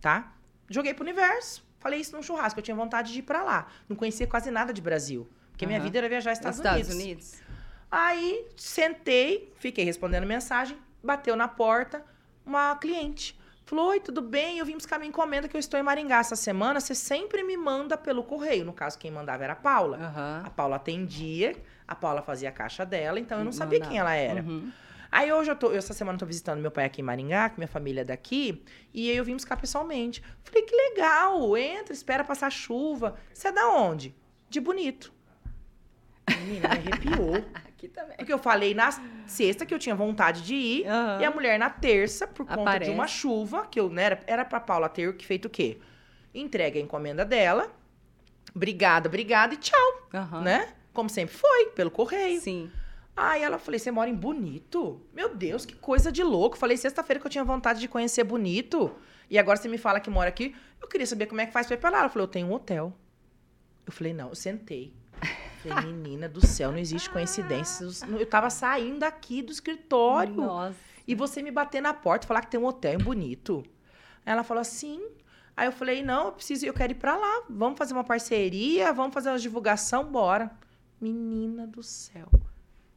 [0.00, 0.34] tá?
[0.68, 3.66] Joguei pro universo, falei isso num churrasco, eu tinha vontade de ir pra lá.
[3.88, 5.84] Não conhecia quase nada de Brasil, porque minha Aham.
[5.86, 7.02] vida era viajar aos Estados, Estados Unidos.
[7.04, 7.42] Unidos.
[7.90, 12.04] Aí sentei, fiquei respondendo mensagem, bateu na porta
[12.46, 13.38] uma cliente.
[13.64, 14.58] Falou: Oi, tudo bem?
[14.58, 16.80] Eu vim buscar minha encomenda que eu estou em Maringá essa semana.
[16.80, 18.64] Você sempre me manda pelo correio.
[18.64, 19.98] No caso, quem mandava era a Paula.
[19.98, 20.42] Aham.
[20.44, 21.54] A Paula atendia,
[21.86, 23.90] a Paula fazia a caixa dela, então eu não sabia Mandava.
[23.90, 24.42] quem ela era.
[24.42, 24.70] Uhum.
[25.12, 27.50] Aí hoje eu tô, eu essa semana eu tô visitando meu pai aqui em Maringá,
[27.50, 30.22] que minha família é daqui, e aí eu vim buscar pessoalmente.
[30.42, 33.18] Falei, que legal, entra, espera passar chuva.
[33.32, 34.14] Você é da onde?
[34.48, 35.12] De bonito.
[36.38, 37.44] Menina, me arrepiou.
[37.52, 38.16] Aqui também.
[38.16, 38.90] Porque eu falei na
[39.26, 40.86] sexta que eu tinha vontade de ir.
[40.86, 41.20] Aham.
[41.20, 42.90] E a mulher na terça, por conta Aparece.
[42.90, 45.76] de uma chuva, que eu né, era, era pra Paula ter que feito o quê?
[46.34, 47.70] Entrega a encomenda dela.
[48.54, 50.40] Obrigada, obrigada e tchau, Aham.
[50.40, 50.72] né?
[50.94, 52.40] Como sempre foi, pelo correio.
[52.40, 52.70] Sim.
[53.16, 55.02] Aí ela falei, você mora em Bonito?
[55.12, 56.56] Meu Deus, que coisa de louco.
[56.56, 58.90] Falei sexta-feira que eu tinha vontade de conhecer Bonito.
[59.28, 60.54] E agora você me fala que mora aqui.
[60.80, 62.00] Eu queria saber como é que faz pra ir pra lá.
[62.00, 62.92] Ela falou, eu tenho um hotel.
[63.86, 64.94] Eu falei, não, eu sentei.
[65.62, 67.86] Falei, menina do céu, não existe coincidência.
[68.08, 70.34] Eu tava saindo aqui do escritório.
[70.34, 70.76] Nossa.
[71.06, 73.62] E você me bater na porta e falar que tem um hotel em Bonito.
[74.24, 75.02] Aí ela falou assim.
[75.54, 77.44] Aí eu falei, não, eu preciso, eu quero ir pra lá.
[77.50, 80.50] Vamos fazer uma parceria, vamos fazer uma divulgação, bora.
[80.98, 82.28] Menina do céu.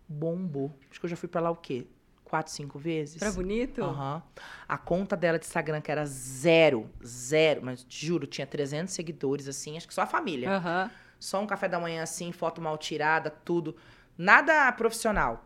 [0.08, 0.78] Bombou.
[0.90, 1.88] Acho que eu já fui pra lá o quê?
[2.24, 3.18] Quatro, cinco vezes?
[3.18, 3.84] Pra bonito?
[3.84, 4.22] Aham.
[4.68, 9.78] A conta dela de Instagram, que era zero, zero, mas juro, tinha 300 seguidores, assim,
[9.78, 10.50] acho que só a família.
[10.52, 10.90] Aham.
[11.20, 13.76] Só um café da manhã assim, foto mal tirada, tudo.
[14.18, 15.46] Nada profissional.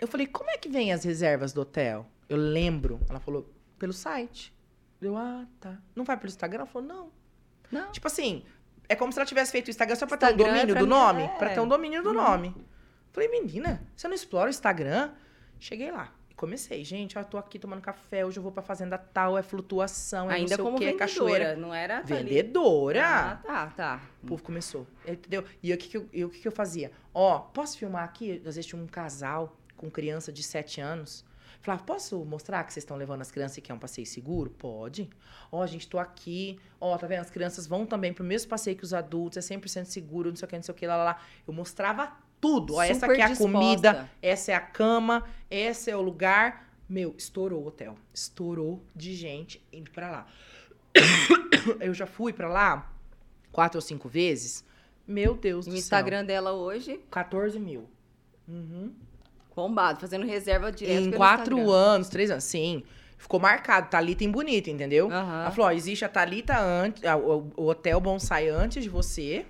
[0.00, 2.06] Eu falei, como é que vem as reservas do hotel?
[2.28, 3.00] Eu lembro.
[3.08, 4.52] Ela falou, pelo site.
[5.00, 5.78] Eu, ah, tá.
[5.94, 6.60] Não vai pelo Instagram?
[6.62, 7.10] Ela falou, não.
[7.70, 7.90] Não.
[7.92, 8.44] Tipo assim,
[8.88, 10.74] é como se ela tivesse feito o Instagram só pra ter um Instagram é domínio
[10.74, 11.22] pra do mim, nome.
[11.22, 11.28] é.
[11.38, 12.14] Pra ter um domínio do Uhum.
[12.14, 12.56] nome.
[13.18, 15.10] Falei, menina, você não explora o Instagram?
[15.58, 16.12] Cheguei lá.
[16.36, 20.30] Comecei, gente, ó, tô aqui tomando café, hoje eu vou pra fazenda tal, é flutuação,
[20.30, 21.56] é Ainda não como o quê, vendedora, cachoeira.
[21.56, 22.00] não era?
[22.02, 23.02] Vendedora!
[23.04, 24.02] Ah, tá, tá.
[24.22, 25.44] O povo começou, entendeu?
[25.60, 26.92] E o que, que, eu, e o que, que eu fazia?
[27.12, 28.40] Ó, posso filmar aqui?
[28.46, 31.24] Às vezes tinha um casal com criança de 7 anos.
[31.60, 34.48] Falava, posso mostrar que vocês estão levando as crianças e que é um passeio seguro?
[34.48, 35.10] Pode.
[35.50, 36.56] Ó, gente, tô aqui.
[36.80, 37.22] Ó, tá vendo?
[37.22, 40.46] As crianças vão também pro mesmo passeio que os adultos, é 100% seguro, não sei
[40.46, 41.20] o que, não sei o que, lá, lá, lá.
[41.44, 42.74] Eu mostrava tudo.
[42.74, 43.52] Ó, essa aqui é a disposta.
[43.52, 46.66] comida, essa é a cama, esse é o lugar.
[46.88, 47.96] Meu, estourou o hotel.
[48.14, 50.26] Estourou de gente indo pra lá.
[51.80, 52.90] Eu já fui pra lá
[53.52, 54.64] quatro ou cinco vezes.
[55.06, 55.78] Meu Deus do o céu.
[55.80, 57.88] Instagram dela hoje, 14 mil.
[58.46, 58.92] Uhum.
[59.54, 61.74] bombado, fazendo reserva direto Em quatro Instagram.
[61.74, 62.82] anos, três anos, sim.
[63.18, 65.10] Ficou marcado, Thalita em bonito, entendeu?
[65.10, 65.42] Aham.
[65.42, 69.44] Ela falou, ó, existe a Thalita antes, o, o hotel bonsai antes de você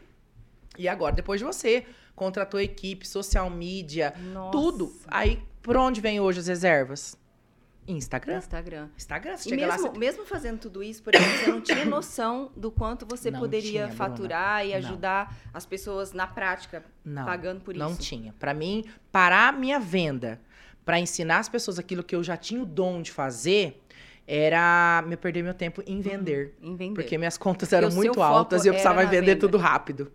[0.79, 1.85] e agora depois de você.
[2.19, 4.51] Contratou equipe, social media, Nossa.
[4.51, 4.93] tudo.
[5.07, 7.17] Aí, por onde vem hoje as reservas?
[7.87, 8.37] Instagram.
[8.39, 8.89] Instagram.
[8.99, 9.99] Instagram, você E chega lá, mesmo, você...
[9.99, 13.85] mesmo fazendo tudo isso, por exemplo, você não tinha noção do quanto você Não poderia
[13.87, 14.77] tinha, faturar e Não.
[14.77, 18.01] ajudar as pessoas na prática, Não, pagando por não isso.
[18.03, 18.35] tinha.
[18.39, 20.39] Pra mim, parar a minha venda
[20.85, 23.83] pra ensinar as pessoas aquilo que eu já tinha o dom de fazer,
[24.27, 26.55] era me perder meu tempo em vender.
[26.61, 26.95] Em vender.
[27.01, 29.41] Porque minhas contas eram muito altas e eu precisava vender venda.
[29.41, 30.13] tudo rápido.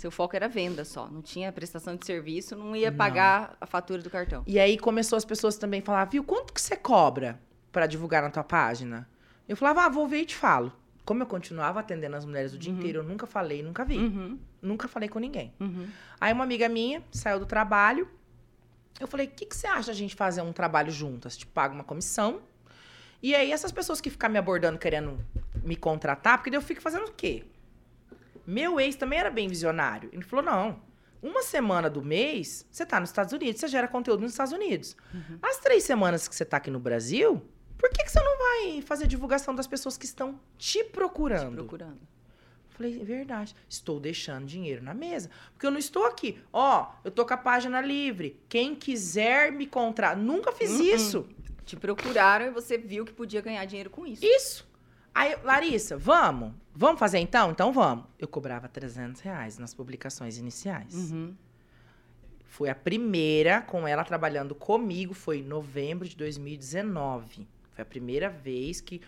[0.00, 1.06] Seu foco era venda só.
[1.08, 2.96] Não tinha prestação de serviço, não ia Não.
[2.96, 4.42] pagar a fatura do cartão.
[4.46, 7.38] E aí começou as pessoas também a falar, viu, quanto que você cobra
[7.70, 9.06] pra divulgar na tua página?
[9.46, 10.72] Eu falava, ah, vou ver e te falo.
[11.04, 13.98] Como eu continuava atendendo as mulheres o dia inteiro, eu nunca falei, nunca vi.
[13.98, 15.52] Uhum, Nunca falei com ninguém.
[15.60, 15.86] uhum.
[16.18, 18.08] Aí uma amiga minha saiu do trabalho.
[18.98, 21.36] Eu falei, o que, que você acha da gente fazer um trabalho juntas?
[21.36, 22.40] Te paga uma comissão.
[23.22, 25.18] E aí essas pessoas que ficam me abordando querendo
[25.62, 27.44] me contratar, porque daí eu fico fazendo o quê?
[28.50, 30.10] Meu ex também era bem visionário.
[30.12, 30.82] Ele falou, não,
[31.22, 34.96] uma semana do mês, você tá nos Estados Unidos, você gera conteúdo nos Estados Unidos.
[35.40, 37.40] As três semanas que você tá aqui no Brasil,
[37.78, 41.54] por que, que você não vai fazer divulgação das pessoas que estão te procurando?
[41.54, 42.00] Procurando.
[42.70, 43.54] Falei, é verdade.
[43.68, 45.30] Estou deixando dinheiro na mesa.
[45.52, 46.40] Porque eu não estou aqui.
[46.52, 48.40] Ó, eu tô com a página livre.
[48.48, 50.16] Quem quiser me contratar.
[50.16, 51.28] Nunca fiz Hum, isso.
[51.66, 54.24] Te procuraram e você viu que podia ganhar dinheiro com isso.
[54.24, 54.69] Isso.
[55.14, 56.52] Aí, Larissa, vamos?
[56.74, 57.50] Vamos fazer então?
[57.50, 58.04] Então vamos.
[58.18, 60.94] Eu cobrava 300 reais nas publicações iniciais.
[60.94, 61.34] Uhum.
[62.46, 65.14] Foi a primeira com ela trabalhando comigo.
[65.14, 67.46] Foi em novembro de 2019.
[67.72, 69.00] Foi a primeira vez que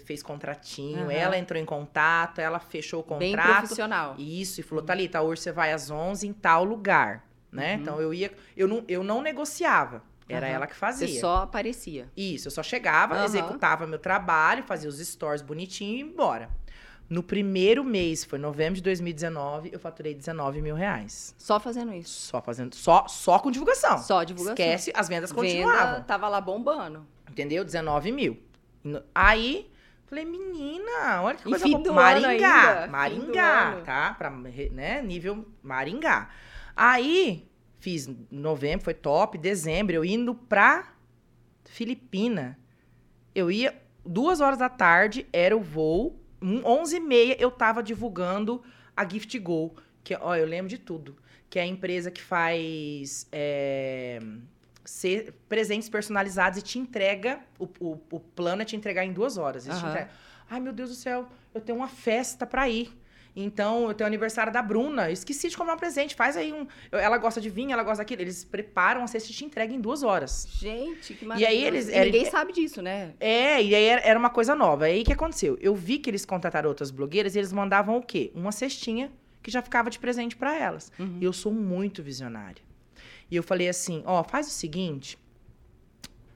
[0.00, 1.04] fez contratinho.
[1.04, 1.12] Aham.
[1.12, 3.58] Ela entrou em contato, ela fechou o Bem contrato.
[3.58, 4.14] profissional.
[4.18, 7.74] Isso, e falou, Thalita, hoje você vai às 11 em tal lugar, né?
[7.74, 7.80] Uhum.
[7.80, 10.02] Então eu ia, eu não, eu não negociava,
[10.32, 10.54] era Aham.
[10.54, 11.20] ela que Você fazia.
[11.20, 12.08] só aparecia.
[12.16, 13.24] Isso, eu só chegava, Aham.
[13.24, 16.50] executava meu trabalho, fazia os stories bonitinho e ia embora.
[17.08, 21.34] No primeiro mês, foi novembro de 2019, eu faturei 19 mil reais.
[21.38, 22.28] Só fazendo isso.
[22.28, 23.98] Só fazendo, só, só com divulgação.
[23.98, 24.54] Só divulgação.
[24.54, 25.94] Esquece, as vendas continuavam.
[25.94, 27.06] Venda tava lá bombando.
[27.30, 27.64] Entendeu?
[27.64, 28.42] 19 mil.
[29.14, 29.70] Aí,
[30.06, 31.92] falei, menina, olha que coisa boa.
[31.92, 32.70] Maringá.
[32.80, 34.14] ainda, Maringá, tá?
[34.16, 36.30] Pra, né, nível Maringá.
[36.74, 37.46] Aí,
[37.82, 39.36] fiz novembro, foi top.
[39.36, 40.94] Dezembro, eu indo pra
[41.64, 42.56] Filipina.
[43.34, 43.74] Eu ia,
[44.06, 46.16] duas horas da tarde, era o voo.
[46.40, 48.62] Um, 11 e meia, eu tava divulgando
[48.96, 49.74] a Gift Go.
[50.04, 51.16] Que, ó, eu lembro de tudo.
[51.50, 53.26] Que é a empresa que faz...
[53.32, 54.20] é,
[54.84, 57.40] ser presentes personalizados e te entrega.
[57.58, 59.66] O, o, o plano é te entregar em duas horas.
[59.66, 60.08] Entregam.
[60.48, 62.92] Ai, meu Deus do céu, eu tenho uma festa pra ir.
[63.34, 65.10] Então, eu tenho o aniversário da Bruna.
[65.10, 66.14] Esqueci de comprar um presente.
[66.14, 66.66] Faz aí um.
[66.92, 68.20] Ela gosta de vinho, ela gosta daquilo.
[68.20, 70.46] Eles preparam a cesta e te entregam em duas horas.
[70.52, 71.48] Gente, que E maravilha.
[71.48, 73.14] aí eles- E era- ninguém sabe disso, né?
[73.18, 74.84] É, e aí era- uma coisa nova.
[74.84, 75.56] Aí o que aconteceu?
[75.62, 78.30] Eu vi que eles contrataram outras blogueiras e eles mandavam o quê?
[78.34, 79.10] Uma cestinha
[79.42, 80.92] que já ficava de presente pra elas.
[80.98, 81.16] Uhum.
[81.20, 82.62] E eu sou muito visionária.
[83.30, 85.18] E eu falei assim: ó, faz o seguinte.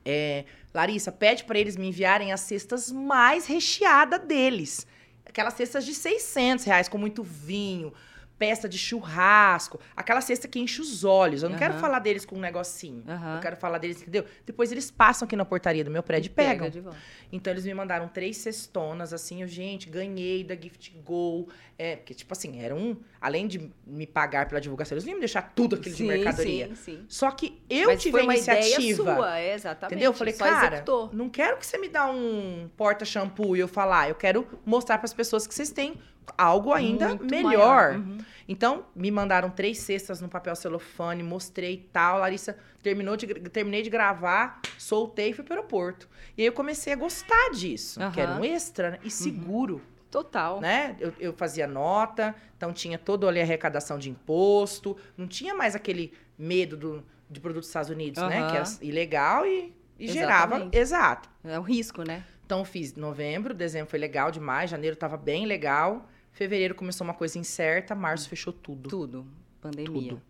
[0.09, 4.87] é, Larissa, pede pra eles me enviarem as cestas mais recheadas deles.
[5.37, 7.93] Aquelas cestas de 600 reais, com muito vinho,
[8.39, 9.79] peça de churrasco.
[9.95, 11.43] Aquela cesta que enche os olhos.
[11.43, 11.81] Eu não quero Aham.
[11.83, 13.05] falar deles com um negocinho.
[13.07, 13.35] Aham.
[13.35, 14.25] Eu quero falar deles, entendeu?
[14.47, 16.83] Depois eles passam aqui na portaria do meu prédio e Pega pegam.
[16.85, 16.99] volta.
[17.31, 21.51] Então eles me mandaram três cestonas, assim, eu, gente, ganhei da Gift Go.
[21.77, 22.97] É, porque, tipo assim, era um.
[23.27, 26.07] Além de me pagar pela divulgação, eles não iam me deixar tudo aquilo de Sim,
[26.07, 26.69] mercadoria.
[26.69, 27.05] Sim, sim.
[27.09, 28.81] Só que eu Mas tive foi a uma iniciativa.
[28.81, 29.95] ideia sua, é, exatamente.
[29.95, 30.11] Entendeu?
[30.13, 31.11] Eu falei, Só cara, executou.
[31.13, 34.09] não quero que você me dá um porta-shampoo e eu falar.
[34.09, 36.01] Eu quero mostrar para as pessoas que vocês têm
[36.39, 37.97] algo ainda Muito melhor.
[37.97, 38.19] Uhum.
[38.49, 42.21] Então, me mandaram três cestas no papel celofane, mostrei e tal.
[42.21, 46.09] Larissa terminou de, terminei de gravar, soltei e fui pro aeroporto.
[46.39, 48.99] E aí eu comecei a gostar disso, que era um extra né?
[49.03, 50.61] e seguro, Total.
[50.61, 50.97] né?
[50.99, 55.75] Eu, eu fazia nota, então tinha toda ali a arrecadação de imposto, não tinha mais
[55.75, 58.39] aquele medo do, de produtos dos Estados Unidos, né?
[58.39, 58.51] Aham.
[58.51, 61.29] Que era ilegal e E gerava, exato.
[61.45, 62.25] É o risco, né?
[62.45, 67.39] Então fiz novembro, dezembro foi legal demais, janeiro tava bem legal, fevereiro começou uma coisa
[67.39, 68.89] incerta, março fechou tudo.
[68.89, 69.27] Tudo.
[69.61, 70.11] Pandemia.
[70.11, 70.23] Tudo.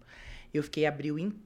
[0.55, 1.46] Eu fiquei abril inteiro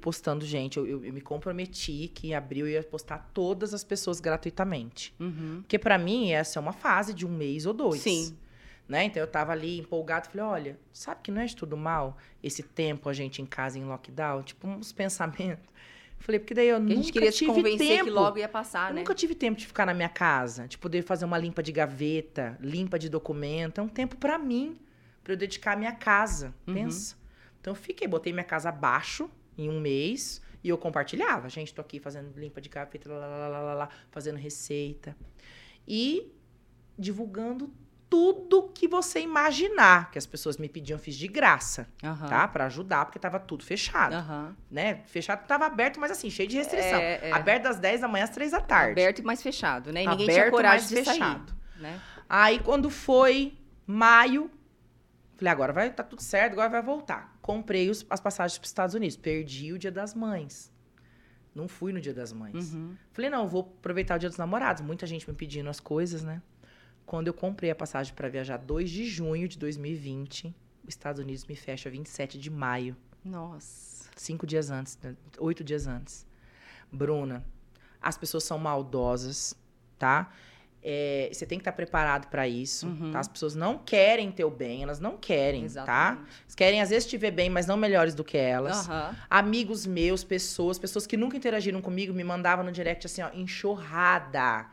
[0.00, 0.76] postando gente.
[0.76, 5.14] Eu, eu- eu me comprometi que em abril eu ia postar todas as pessoas gratuitamente.
[5.20, 5.58] Uhum.
[5.62, 8.00] Porque pra mim essa é uma fase de um mês ou dois.
[8.00, 8.36] Sim.
[8.88, 9.04] Né?
[9.04, 12.62] Então eu tava ali empolgado, falei, olha, sabe que não é de tudo mal esse
[12.62, 14.42] tempo a gente em casa em lockdown?
[14.42, 15.64] Tipo, uns pensamentos.
[16.18, 18.04] Falei, porque daí eu Porque a nunca gente queria te tive convencer tempo.
[18.04, 19.00] que logo ia passar, Eu né?
[19.00, 22.56] nunca tive tempo de ficar na minha casa, de poder fazer uma limpa de gaveta,
[22.60, 23.78] limpa de documento.
[23.80, 24.78] É um tempo pra mim,
[25.22, 26.54] pra eu dedicar à minha casa.
[26.66, 26.74] Uhum.
[26.74, 27.16] Pensa.
[27.60, 31.48] Então eu fiquei, botei minha casa abaixo em um mês e eu compartilhava.
[31.48, 35.16] Gente, tô aqui fazendo limpa de gaveta, lá, lá, lá, lá, lá, fazendo receita.
[35.86, 36.32] E
[36.98, 37.72] divulgando
[38.08, 42.28] tudo que você imaginar que as pessoas me pediam, eu fiz de graça, Aham.
[42.28, 42.48] tá?
[42.48, 44.56] Pra ajudar, porque tava tudo fechado, Aham.
[44.70, 45.02] né?
[45.06, 46.98] Fechado tava aberto, mas assim, cheio de restrição.
[47.00, 47.32] É, é.
[47.32, 48.92] Aberto das 10 da manhã às 3 da tarde.
[48.92, 50.04] Aberto e mais fechado, né?
[50.04, 51.04] E ninguém tinha Aberto, coragem de sair.
[51.18, 51.54] fechado.
[51.76, 52.00] Né?
[52.28, 54.50] Aí quando foi maio,
[55.36, 57.35] falei, agora vai tá tudo certo, agora vai voltar.
[57.46, 59.16] Comprei os- as passagens para os Estados Unidos.
[59.16, 60.72] Perdi o Dia das Mães.
[61.54, 62.74] Não fui no Dia das Mães.
[62.74, 62.96] Uhum.
[63.12, 64.82] Falei, não, vou aproveitar o Dia dos Namorados.
[64.82, 66.42] Muita gente me pedindo as coisas, né?
[67.06, 70.48] Quando eu comprei a passagem para viajar 2 de junho de 2020,
[70.82, 72.96] os Estados Unidos me fecha 27 de maio.
[73.24, 74.10] Nossa.
[74.16, 75.14] Cinco dias antes, né?
[75.38, 76.26] oito dias antes.
[76.90, 77.44] Bruna,
[78.02, 79.54] as pessoas são maldosas,
[79.98, 80.32] tá?
[80.82, 83.10] É, você tem que estar preparado para isso, Uhum.
[83.10, 83.18] tá?
[83.18, 85.66] As pessoas não querem teu bem, elas não querem, tá?
[85.66, 86.30] Exatamente.
[86.42, 88.88] Elas querem, às vezes, te ver bem, mas não melhores do que elas.
[88.88, 89.16] Aham.
[89.28, 94.66] Amigos meus, pessoas, pessoas que nunca interagiram comigo, me mandavam no direct, assim, ó, enxurrada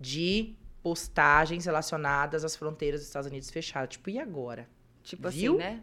[0.00, 3.88] de postagens relacionadas às fronteiras dos Estados Unidos fechadas.
[3.90, 4.68] Tipo, e agora?
[5.02, 5.52] Tipo Viu?
[5.54, 5.82] assim, né?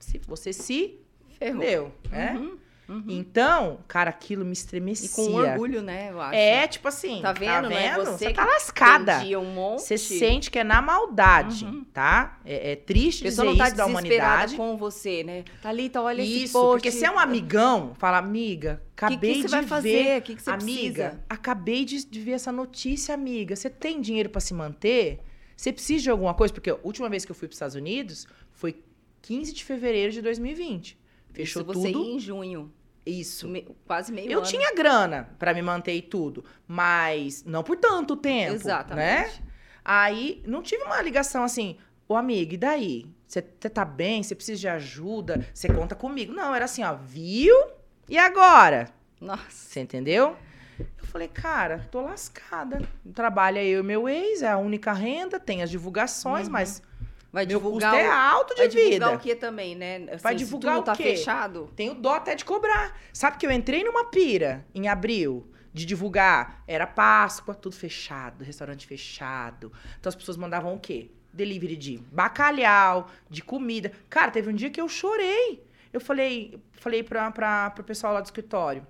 [0.00, 0.98] Se você se
[1.38, 1.60] Ferrou.
[1.60, 2.34] deu, né?
[2.34, 2.58] Uhum.
[2.92, 3.04] Uhum.
[3.08, 5.08] Então, cara, aquilo me E estremecia.
[5.10, 6.10] com orgulho, né?
[6.10, 6.34] Eu acho.
[6.34, 7.70] É, tipo assim, Tá vendo?
[7.70, 9.18] Não é você Você tá que lascada.
[9.38, 9.82] Um monte.
[9.82, 11.84] Você sente que é na maldade, Uhum.
[11.92, 12.38] tá?
[12.44, 14.56] É, é triste dizer não tá isso da humanidade.
[14.56, 15.44] com você, né?
[15.62, 16.72] Thalita, olha esse Isso, post.
[16.82, 19.68] porque se é um amigão, fala, amiga, que, acabei que você de vai ver.
[19.68, 20.18] fazer?
[20.18, 21.24] O que, que você amiga, precisa?
[21.30, 23.56] acabei de, de ver essa notícia, amiga.
[23.56, 25.20] Você tem dinheiro pra se manter?
[25.56, 26.52] Você precisa de alguma coisa?
[26.52, 28.82] Porque a última vez que eu fui para Estados Unidos foi
[29.22, 30.98] 15 de fevereiro de 2020.
[31.32, 32.04] Fechou Isso você tudo.
[32.04, 32.72] ia em junho.
[33.04, 33.48] Isso.
[33.48, 34.46] me- quase meio Eu ano.
[34.46, 38.96] tinha grana pra me manter e tudo, mas não por tanto tempo, Exatamente.
[39.40, 39.48] né?
[39.84, 41.76] Aí não tive uma ligação assim,
[42.08, 43.06] ô amiga, e daí?
[43.26, 44.22] Você tá bem?
[44.22, 45.46] Você precisa de ajuda?
[45.54, 46.32] Você conta comigo?
[46.32, 47.56] Não, era assim, ó, viu?
[48.08, 48.90] E agora?
[49.20, 49.42] Nossa.
[49.48, 50.36] Você entendeu?
[50.78, 52.82] Eu falei, cara, tô lascada.
[53.14, 56.52] Trabalha eu e meu ex, é a única renda, tem as divulgações, Uhum.
[56.52, 56.82] mas
[57.32, 58.12] Vai meu divulgar custo é o...
[58.12, 59.12] alto de Vai divulgar vida.
[59.12, 60.06] o que também, né?
[60.10, 61.02] Assim, Vai divulgar o tá quê?
[61.02, 61.70] fechado.
[61.74, 62.94] Tenho dó até de cobrar.
[63.12, 66.62] Sabe que eu entrei numa pira em abril de divulgar.
[66.68, 69.72] Era Páscoa, tudo fechado, restaurante fechado.
[69.98, 71.10] Então as pessoas mandavam o quê?
[71.32, 73.90] Delivery de bacalhau, de comida.
[74.10, 75.66] Cara, teve um dia que eu chorei.
[75.90, 78.86] Eu falei, falei pra, pra, pro pessoal lá do escritório.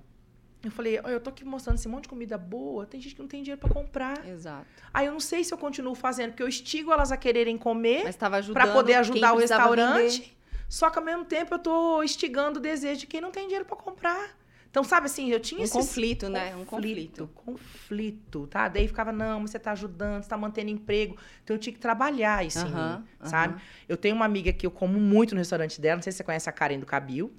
[0.64, 3.20] Eu falei, "Olha, eu tô aqui mostrando esse monte de comida boa, tem gente que
[3.20, 4.27] não tem dinheiro pra comprar.
[4.29, 4.66] Exato.
[4.94, 8.05] Aí eu não sei se eu continuo fazendo, porque eu estigo elas a quererem comer
[8.53, 10.20] para poder ajudar o restaurante.
[10.20, 10.37] vender.
[10.68, 13.64] Só que ao mesmo tempo eu tô instigando o desejo de quem não tem dinheiro
[13.64, 14.31] para comprar.
[14.70, 16.57] Então, sabe assim, eu tinha Um esse conflito, né?
[16.57, 17.29] Um conflito.
[17.35, 18.68] conflito, tá?
[18.68, 21.14] Daí ficava, não, mas você tá ajudando, você tá mantendo emprego.
[21.44, 23.29] Então eu tinha que trabalhar isso em Aham, mim, aham.
[23.29, 23.62] sabe?
[23.87, 26.25] Eu tenho uma amiga que eu como muito no restaurante dela, não sei se você
[26.25, 27.31] conhece a Karen do Cabil.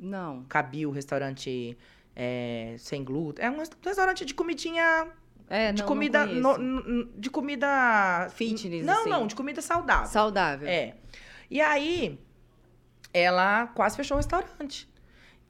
[0.00, 0.44] Não.
[0.48, 1.76] Cabil, restaurante
[2.20, 3.44] é, sem glúten.
[3.44, 5.06] É um restaurante de comidinha
[5.48, 9.08] É, de não, comida não no- de comida Fitness, Não, assim.
[9.10, 10.06] não, de comida saudável.
[10.08, 10.68] Saudável.
[10.68, 10.94] É.
[11.48, 12.18] E aí,
[13.14, 14.88] ela quase fechou o restaurante.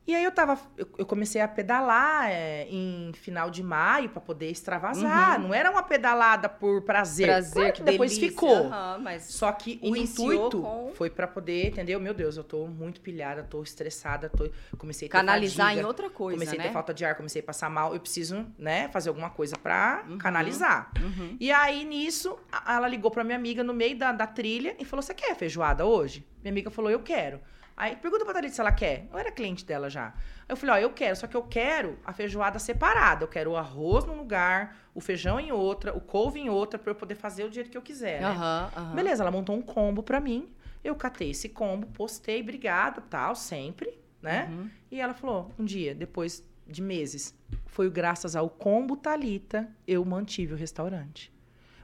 [0.08, 0.58] E aí eu tava.
[0.78, 5.36] Eu, eu comecei a pedalar é, em final de maio pra poder extravasar.
[5.38, 5.48] Uhum.
[5.48, 7.26] Não era uma pedalada por prazer.
[7.26, 8.30] Prazer, Claro que depois delícia.
[8.30, 8.56] ficou.
[8.68, 12.00] Aham, mas Só que o intuito com- foi pra poder, entendeu?
[12.00, 15.84] Meu Deus, eu tô muito pilhada, tô estressada, tô comecei a ter canalizar fadiga, em
[15.84, 16.64] outra coisa, comecei né?
[16.64, 19.56] a ter falta de ar, comecei a passar mal, eu preciso, né, fazer alguma coisa
[19.58, 20.16] pra Uhum.
[20.16, 20.90] canalizar.
[21.02, 21.36] Uhum.
[21.38, 22.34] E aí, nisso,
[22.66, 25.84] ela ligou pra minha amiga no meio da, da trilha e falou: Você quer feijoada
[25.84, 26.26] hoje?
[26.42, 27.40] Minha amiga falou: Eu quero.
[27.80, 29.06] Aí pergunta pra Thalita se ela quer.
[29.12, 30.08] Eu era cliente dela já.
[30.08, 30.12] Aí
[30.48, 33.22] eu falei: Ó, eu quero, só que eu quero a feijoada separada.
[33.22, 36.90] Eu quero o arroz num lugar, o feijão em outra, o couve em outra, pra
[36.90, 38.20] eu poder fazer o jeito que eu quiser.
[38.20, 38.26] né?
[38.26, 38.94] Aham, aham.
[38.96, 40.52] Beleza, ela montou um combo pra mim.
[40.82, 44.48] Eu catei esse combo, postei, obrigada, tal, sempre, né?
[44.50, 44.70] Uhum.
[44.90, 47.34] E ela falou, um dia, depois de meses,
[47.66, 51.32] foi graças ao combo Talita eu mantive o restaurante.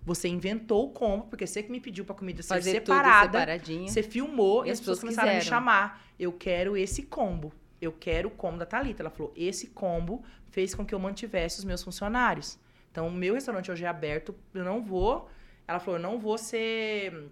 [0.04, 3.38] Você inventou o combo, porque você que me pediu pra comida ser Fazer tudo separada.
[3.38, 3.88] separadinho.
[3.88, 5.56] Você filmou e, as as pessoas começaram a me quiseram.
[5.56, 6.04] chamar.
[6.18, 7.52] Eu quero esse combo.
[7.80, 9.02] eu quero o combo da Thalita.
[9.02, 12.58] Ela falou, esse combo fez com que eu mantivesse os meus funcionários.
[12.90, 15.28] Então, o meu restaurante hoje é aberto, eu não vou...
[15.66, 17.28] Ela falou, eu não vou ser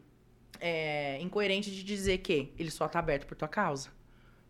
[0.61, 3.90] é, incoerente de dizer que ele só tá aberto por tua causa.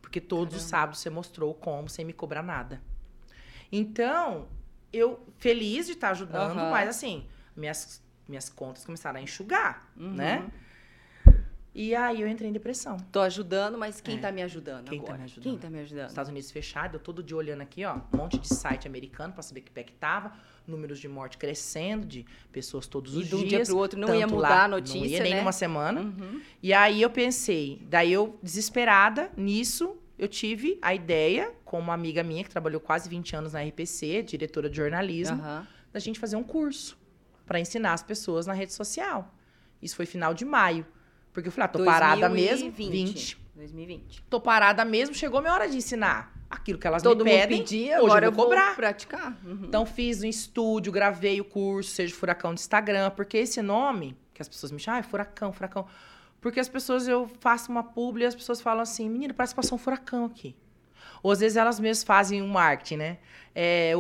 [0.00, 0.64] Porque todos Caramba.
[0.64, 2.82] os sábados você mostrou o combo sem me cobrar nada.
[3.70, 4.48] Então,
[4.92, 6.70] eu feliz de estar tá ajudando, uhum.
[6.70, 10.14] mas assim, minhas, minhas contas começaram a enxugar, uhum.
[10.14, 10.50] né?
[11.74, 12.98] E aí eu entrei em depressão.
[13.10, 14.20] Tô ajudando, mas quem é.
[14.20, 15.12] tá me ajudando quem agora?
[15.12, 15.44] Tá me ajudando?
[15.44, 16.08] Quem tá me ajudando?
[16.08, 19.42] Estados Unidos fechado, eu todo dia olhando aqui, ó, um monte de site americano para
[19.42, 20.34] saber que pé que tava,
[20.66, 23.32] números de morte crescendo, de pessoas todos os dias.
[23.32, 25.34] E de um dia pro outro não ia mudar lá, a notícia, Não ia nem
[25.34, 25.40] né?
[25.40, 26.02] uma semana.
[26.02, 26.42] Uhum.
[26.62, 32.22] E aí eu pensei, daí eu, desesperada nisso, eu tive a ideia, com uma amiga
[32.22, 35.66] minha que trabalhou quase 20 anos na RPC, diretora de jornalismo, uhum.
[35.90, 37.00] da gente fazer um curso
[37.46, 39.32] para ensinar as pessoas na rede social.
[39.80, 40.86] Isso foi final de maio.
[41.32, 42.00] Porque eu falei, ah, tô 2020.
[42.00, 42.70] parada mesmo.
[42.70, 43.38] 20.
[43.54, 44.22] 2020.
[44.28, 47.58] Tô parada mesmo, chegou minha hora de ensinar aquilo que elas Todo me pedem.
[47.58, 48.76] Mundo pedia, hoje agora eu vou cobrar.
[48.76, 49.38] praticar.
[49.44, 49.64] Uhum.
[49.64, 54.42] Então fiz um estúdio, gravei o curso, seja Furacão de Instagram, porque esse nome, que
[54.42, 55.86] as pessoas me chamam, ah, é Furacão, Furacão.
[56.40, 59.56] Porque as pessoas, eu faço uma publi e as pessoas falam assim, menino, parece que
[59.56, 60.56] passou um furacão aqui.
[61.22, 63.18] Ou às vezes elas mesmas fazem um marketing, né?
[63.54, 63.92] É,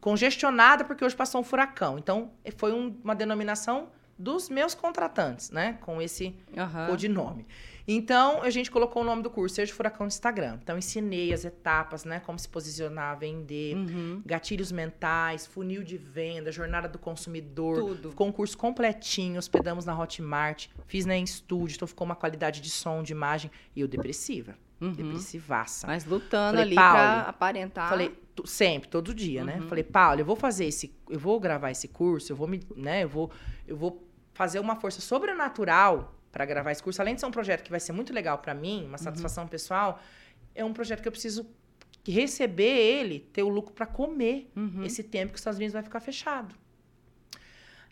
[0.00, 1.98] congestionada porque hoje passou um furacão.
[1.98, 5.78] Então, foi um, uma denominação dos meus contratantes, né?
[5.80, 6.86] Com esse uhum.
[6.86, 7.46] codinome.
[7.86, 10.58] Então, a gente colocou o nome do curso, Seja Furacão no Instagram.
[10.62, 12.20] Então, ensinei as etapas, né?
[12.20, 14.22] Como se posicionar, vender, uhum.
[14.24, 17.78] gatilhos mentais, funil de venda, jornada do consumidor.
[17.78, 18.10] Tudo.
[18.10, 22.16] Ficou um curso completinho, hospedamos na Hotmart, fiz na né, em estúdio, então ficou uma
[22.16, 23.50] qualidade de som, de imagem.
[23.74, 24.56] E eu depressiva.
[24.82, 24.92] Uhum.
[24.92, 25.86] Depressivaça.
[25.86, 27.88] Mas lutando falei, ali Paulo, pra aparentar.
[27.88, 29.54] Falei, sempre, todo dia, né?
[29.54, 29.60] uhum.
[29.60, 29.68] né?
[29.68, 33.04] Falei, Paulo, eu vou fazer esse, eu vou gravar esse curso, eu vou me, né,
[33.04, 33.30] eu vou,
[33.64, 37.00] eu vou fazer uma força sobrenatural para gravar esse curso.
[37.00, 38.98] Além de ser um projeto que vai ser muito legal para mim, uma uhum.
[38.98, 39.50] satisfação uhum.
[39.50, 40.00] pessoal,
[40.52, 41.46] é um projeto que eu preciso
[42.04, 44.82] receber ele, ter o lucro para comer uhum.
[44.84, 46.56] esse tempo que os Estados Unidos vai ficar fechado.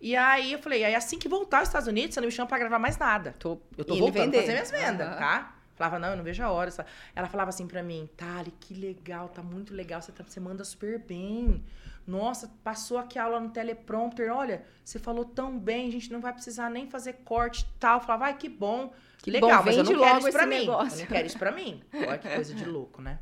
[0.00, 2.48] E aí eu falei, aí assim que voltar aos Estados Unidos, você não me chama
[2.48, 3.36] para gravar mais nada.
[3.38, 5.18] Tô, eu tô voltando fazer minhas vendas, uhum.
[5.18, 5.59] tá?
[5.80, 6.70] Falava, não, eu não vejo a hora.
[7.16, 10.62] Ela falava assim para mim, Tali, que legal, tá muito legal, você, tá, você manda
[10.62, 11.64] super bem.
[12.06, 16.20] Nossa, passou aqui a aula no teleprompter, olha, você falou tão bem, a gente não
[16.20, 17.98] vai precisar nem fazer corte e tal.
[18.02, 18.92] Falava, ai, que bom.
[19.22, 20.58] Que legal, bom, mas eu não quero isso pra mim.
[20.58, 20.96] Negócio.
[20.98, 21.82] Eu não quero isso pra mim.
[21.94, 23.18] Olha que coisa de louco, né?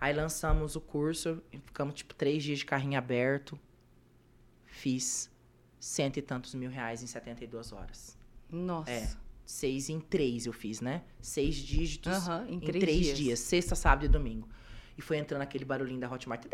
[0.00, 3.60] Aí lançamos o curso, ficamos tipo três dias de carrinho aberto.
[4.64, 5.30] Fiz
[5.78, 8.16] cento e tantos mil reais em 72 horas.
[8.50, 8.90] Nossa.
[8.90, 11.02] É seis em três eu fiz, né?
[11.20, 13.18] Seis dígitos uhum, em, em três, três dias.
[13.18, 13.38] dias.
[13.40, 14.48] Sexta, sábado e domingo.
[14.96, 16.44] E foi entrando aquele barulhinho da Hotmart.
[16.44, 16.50] Eu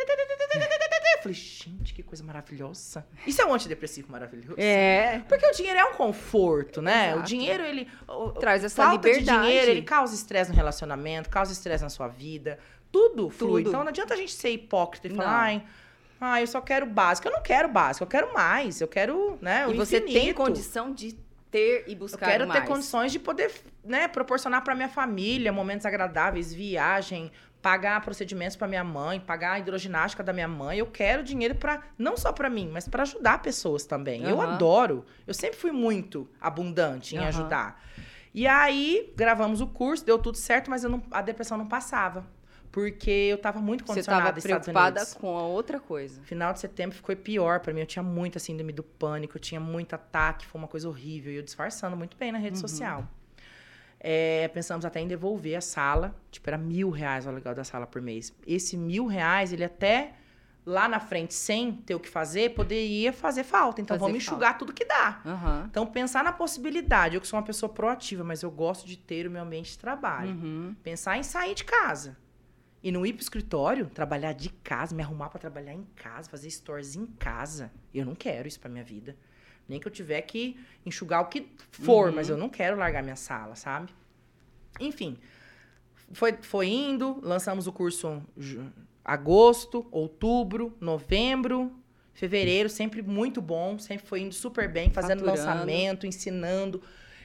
[1.23, 3.05] falei, gente, que coisa maravilhosa.
[3.27, 4.55] Isso é um antidepressivo maravilhoso.
[4.61, 5.21] É.
[5.29, 7.09] Porque o dinheiro é um conforto, né?
[7.09, 7.21] Exato.
[7.21, 7.89] O dinheiro, ele...
[8.39, 9.41] Traz essa falta liberdade.
[9.41, 12.59] de dinheiro, ele causa estresse no relacionamento, causa estresse na sua vida.
[12.93, 13.63] Tudo flui.
[13.63, 13.71] Tudo.
[13.71, 15.65] Então, não adianta a gente ser hipócrita e falar, ai...
[16.19, 17.29] Ah, eu só quero básico.
[17.29, 18.81] Eu não quero básico, eu quero mais.
[18.81, 20.19] Eu quero, né, o E você infinito.
[20.19, 21.15] tem condição de
[21.51, 22.61] ter e buscar Eu quero mais.
[22.61, 23.53] ter condições de poder,
[23.85, 27.31] né, proporcionar para minha família momentos agradáveis, viagem,
[27.63, 30.79] pagar procedimentos para minha mãe, pagar a hidroginástica da minha mãe.
[30.79, 34.23] Eu quero dinheiro para não só para mim, mas para ajudar pessoas também.
[34.23, 34.31] Uhum.
[34.31, 35.05] Eu adoro.
[35.27, 37.27] Eu sempre fui muito abundante em uhum.
[37.27, 37.83] ajudar.
[38.33, 42.27] E aí gravamos o curso, deu tudo certo, mas não, a depressão não passava
[42.77, 46.21] porque eu estava muito condicionada Você estava preocupada com a outra coisa.
[46.25, 47.81] Final de setembro ficou pior para mim.
[47.81, 51.33] Eu tinha muito síndrome do pânico, eu tinha muito ataque, foi uma coisa horrível.
[51.33, 52.61] E eu disfarçando muito bem na rede uhum.
[52.61, 53.09] social.
[53.99, 56.15] É, pensamos até em devolver a sala.
[56.31, 58.31] Tipo, era mil reais o aluguel da sala por mês.
[58.47, 60.13] Esse mil reais, ele até
[60.67, 63.81] lá na frente, sem ter o que fazer, poderia fazer falta.
[63.81, 64.35] Então, fazer vamos falta.
[64.35, 65.23] enxugar tudo que dá.
[65.25, 65.65] Uhum.
[65.65, 67.15] Então, pensar na possibilidade.
[67.15, 69.79] Eu que sou uma pessoa proativa, mas eu gosto de ter o meu ambiente de
[69.79, 70.33] trabalho.
[70.33, 70.77] Uhum.
[70.83, 72.19] Pensar em sair de casa.
[72.87, 76.49] E não ir pro escritório, trabalhar de casa, me arrumar para trabalhar em casa, fazer
[76.49, 77.73] stores em casa.
[77.93, 79.17] Eu não quero isso para minha vida.
[79.69, 82.15] Nem que eu tiver que enxugar o que for, uhum.
[82.15, 83.93] mas eu não quero largar minha sala, sabe?
[84.79, 85.19] Enfim,
[86.13, 88.23] foi, foi indo, lançamos o curso
[89.05, 91.73] agosto, outubro, novembro,
[92.15, 95.41] fevereiro, sempre muito bom, sempre foi indo super bem, fazendo Faturando.
[95.41, 96.81] lançamento, ensinando.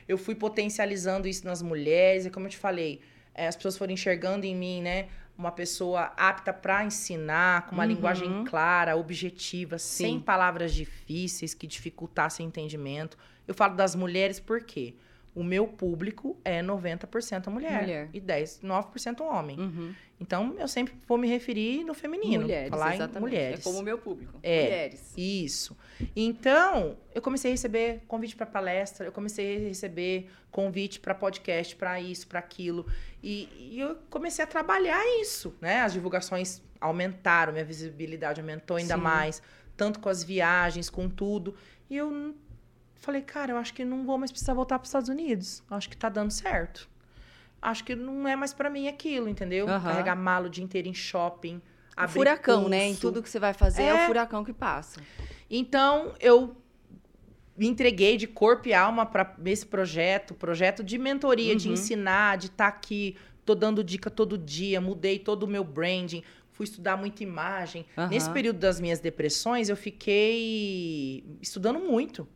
[0.07, 2.99] Eu fui potencializando isso nas mulheres, e como eu te falei,
[3.35, 5.07] é, as pessoas foram enxergando em mim, né?
[5.41, 7.89] Uma pessoa apta para ensinar, com uma uhum.
[7.89, 10.03] linguagem clara, objetiva, Sim.
[10.03, 13.17] sem palavras difíceis que dificultassem o entendimento.
[13.47, 14.95] Eu falo das mulheres por quê?
[15.33, 18.09] o meu público é 90% mulher, Mulher.
[18.13, 19.59] e 10, 9% homem.
[19.59, 19.93] Uhum.
[20.21, 22.43] Então, eu sempre vou me referir no feminino.
[22.43, 23.17] Mulheres, falar exatamente.
[23.17, 23.59] em mulheres.
[23.59, 24.39] É como o meu público.
[24.43, 24.61] É.
[24.61, 25.13] Mulheres.
[25.17, 25.75] Isso.
[26.15, 31.75] Então, eu comecei a receber convite para palestra, eu comecei a receber convite para podcast,
[31.75, 32.85] para isso, para aquilo.
[33.23, 35.81] E, e eu comecei a trabalhar isso, né?
[35.81, 39.01] As divulgações aumentaram, minha visibilidade aumentou ainda Sim.
[39.01, 39.41] mais,
[39.75, 41.55] tanto com as viagens, com tudo.
[41.89, 42.35] E eu
[42.93, 45.63] falei, cara, eu acho que não vou mais precisar voltar para os Estados Unidos.
[45.67, 46.90] Eu acho que tá dando certo.
[47.61, 49.67] Acho que não é mais para mim aquilo, entendeu?
[49.69, 49.81] Aham.
[49.91, 51.61] Carregar mala o dia inteiro em shopping.
[51.95, 52.85] Abrir furacão, né?
[52.85, 53.01] Em curso.
[53.01, 54.03] tudo que você vai fazer é, É.
[54.03, 54.99] o furacão que passa.
[55.49, 56.55] Então, eu
[57.55, 61.73] me entreguei de corpo e alma para esse projeto, projeto de mentoria, de Uhum.
[61.73, 66.63] ensinar, de estar aqui, tô dando dica todo dia, mudei todo o meu branding, fui
[66.63, 67.85] estudar muita imagem.
[67.95, 68.07] Aham.
[68.09, 72.27] Nesse período das minhas depressões, eu fiquei estudando muito.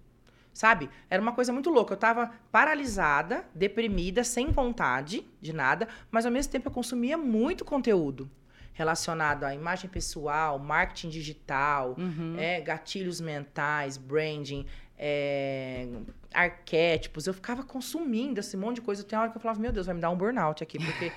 [0.55, 0.89] Sabe?
[1.09, 1.93] Era uma coisa muito louca.
[1.93, 7.65] Eu tava paralisada, deprimida, sem vontade de nada, mas ao mesmo tempo eu consumia muito
[7.65, 8.31] conteúdo
[8.73, 12.35] relacionado à imagem pessoal, marketing digital, Uhum.
[12.37, 14.65] é, gatilhos mentais, branding,
[14.97, 15.87] é,
[16.33, 17.27] arquétipos.
[17.27, 19.03] Eu ficava consumindo esse monte de coisa.
[19.03, 21.11] Tem hora que eu falava, meu Deus, vai me dar um burnout aqui, porque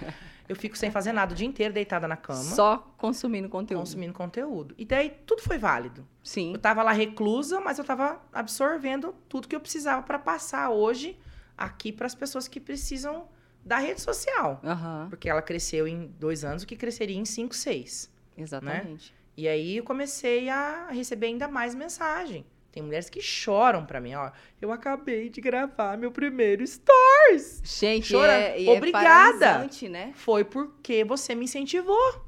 [0.49, 3.81] eu fico sem fazer nada o dia inteiro deitada na cama, Só consumindo conteúdo.
[3.81, 4.75] consumindo conteúdo.
[4.79, 6.07] E daí tudo foi válido.
[6.23, 6.53] Sim.
[6.53, 11.19] Eu tava lá reclusa, mas eu tava absorvendo tudo que eu precisava para passar hoje
[11.57, 13.27] aqui para as pessoas que precisam
[13.65, 14.61] da rede social.
[14.65, 15.07] Aham.
[15.11, 18.11] Porque ela cresceu em dois anos, o que cresceria em cinco, seis.
[18.37, 19.15] Exatamente.
[19.37, 22.47] E aí eu comecei a receber ainda mais mensagem.
[22.71, 24.31] Tem mulheres que choram pra mim, ó.
[24.61, 27.61] Eu acabei de gravar meu primeiro stories.
[27.65, 29.69] Gente, Chora- é, é Obrigada.
[29.89, 30.13] né?
[30.15, 32.27] Foi porque você me incentivou.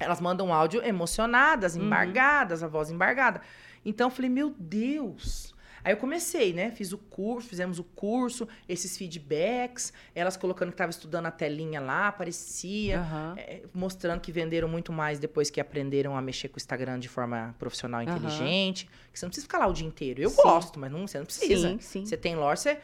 [0.00, 1.84] Elas mandam áudio emocionadas, Uhum.
[1.84, 3.40] embargadas, a voz embargada.
[3.84, 5.51] Então eu falei, meu Deus.
[5.84, 6.70] Aí eu comecei, né?
[6.70, 11.80] Fiz o curso, fizemos o curso, esses feedbacks, elas colocando que estava estudando a telinha
[11.80, 13.00] lá, aparecia.
[13.00, 13.34] Aham.
[13.36, 17.08] É, mostrando que venderam muito mais depois que aprenderam a mexer com o Instagram de
[17.08, 18.88] forma profissional e inteligente.
[19.12, 20.22] Que você não precisa ficar lá o dia inteiro.
[20.22, 20.42] Eu Sim.
[20.42, 21.70] gosto, mas não, você não precisa.
[21.70, 22.06] Sim, sim.
[22.06, 22.80] Você tem loja, você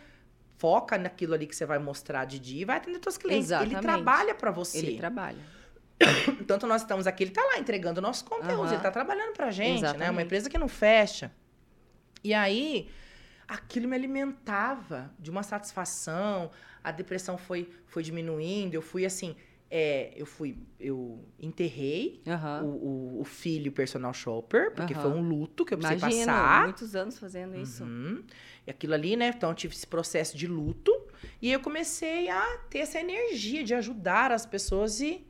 [0.58, 3.50] foca naquilo ali que você vai mostrar de dia e vai atender seus clientes.
[3.50, 3.82] Ele Exatamente.
[3.82, 4.78] trabalha para você.
[4.78, 5.38] Ele trabalha.
[6.46, 8.74] Tanto nós estamos aqui, ele tá lá entregando nossos conteúdos, Aham.
[8.74, 9.88] ele tá trabalhando pra gente, né?
[9.88, 10.24] Uma Exatamente.
[10.26, 11.32] empresa que não fecha.
[12.22, 12.88] E aí,
[13.46, 16.50] aquilo me alimentava de uma satisfação,
[16.82, 19.34] a depressão foi, foi diminuindo, eu fui assim,
[19.70, 22.62] é, eu fui, eu enterrei Aham.
[22.64, 25.02] o, o- o filho personal shopper, porque Aham.
[25.02, 26.62] foi um luto que eu precisei Imagina, passar.
[26.62, 27.84] muitos anos fazendo isso.
[27.84, 28.22] Uhum.
[28.66, 29.28] E aquilo ali, né?
[29.34, 30.90] Então eu tive esse processo de luto.
[31.42, 35.26] E eu comecei a ter essa energia de ajudar as pessoas e,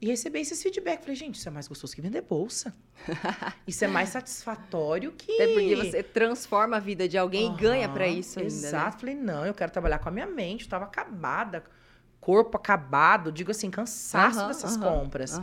[0.00, 1.04] e receber esses feedbacks.
[1.04, 2.74] Falei, gente, isso é mais gostoso que vender bolsa.
[3.66, 5.32] isso é mais satisfatório que.
[5.32, 8.52] Até porque você transforma a vida de alguém e ganha pra Aham, isso ainda.
[8.52, 8.96] Exato.
[8.96, 9.00] Né?
[9.00, 10.64] Falei, não, eu quero trabalhar com a minha mente.
[10.64, 11.64] Eu tava acabada.
[12.20, 15.40] Corpo acabado, digo assim, cansaço Aham, dessas aham, compras.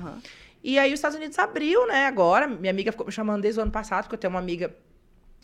[0.63, 2.47] E aí os Estados Unidos abriu, né, agora.
[2.47, 4.75] Minha amiga ficou me chamando desde o ano passado, porque eu tenho uma amiga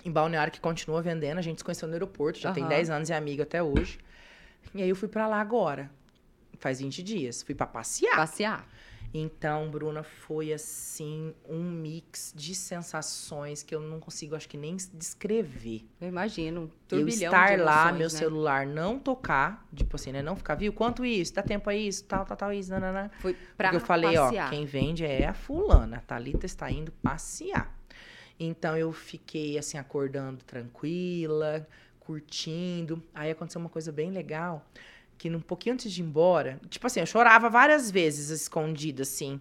[0.03, 1.37] em Balneário que continua vendendo.
[1.37, 2.69] A gente se conheceu no aeroporto, já tem Aham.
[2.69, 3.99] 10 anos e é amiga até hoje.
[4.73, 5.89] E aí eu fui pra lá agora.
[6.59, 7.41] Faz 20 dias.
[7.41, 8.15] Fui pra passear.
[8.15, 8.67] Passear.
[9.13, 14.77] Então, Bruna, foi assim um mix de sensações que eu não consigo, acho que nem
[14.93, 15.85] descrever.
[15.99, 16.71] Eu imagino.
[16.91, 18.17] Um eu estar de lá, emoções, meu né?
[18.17, 20.21] celular não tocar, tipo assim, né?
[20.21, 20.71] Não ficar, viu?
[20.71, 21.33] Quanto isso?
[21.33, 22.05] Dá tempo a isso?
[22.05, 23.09] Tal, tal, tal, isso, nananã.
[23.19, 24.47] Foi pra Porque eu falei, passear.
[24.47, 25.97] ó, quem vende é a fulana.
[25.97, 27.77] A Thalita está indo passear.
[28.39, 31.67] Então eu fiquei assim, acordando tranquila,
[31.99, 33.03] curtindo.
[33.13, 34.65] Aí aconteceu uma coisa bem legal,
[35.21, 39.39] que um pouquinho antes de ir embora, tipo assim, eu chorava várias vezes escondida, assim,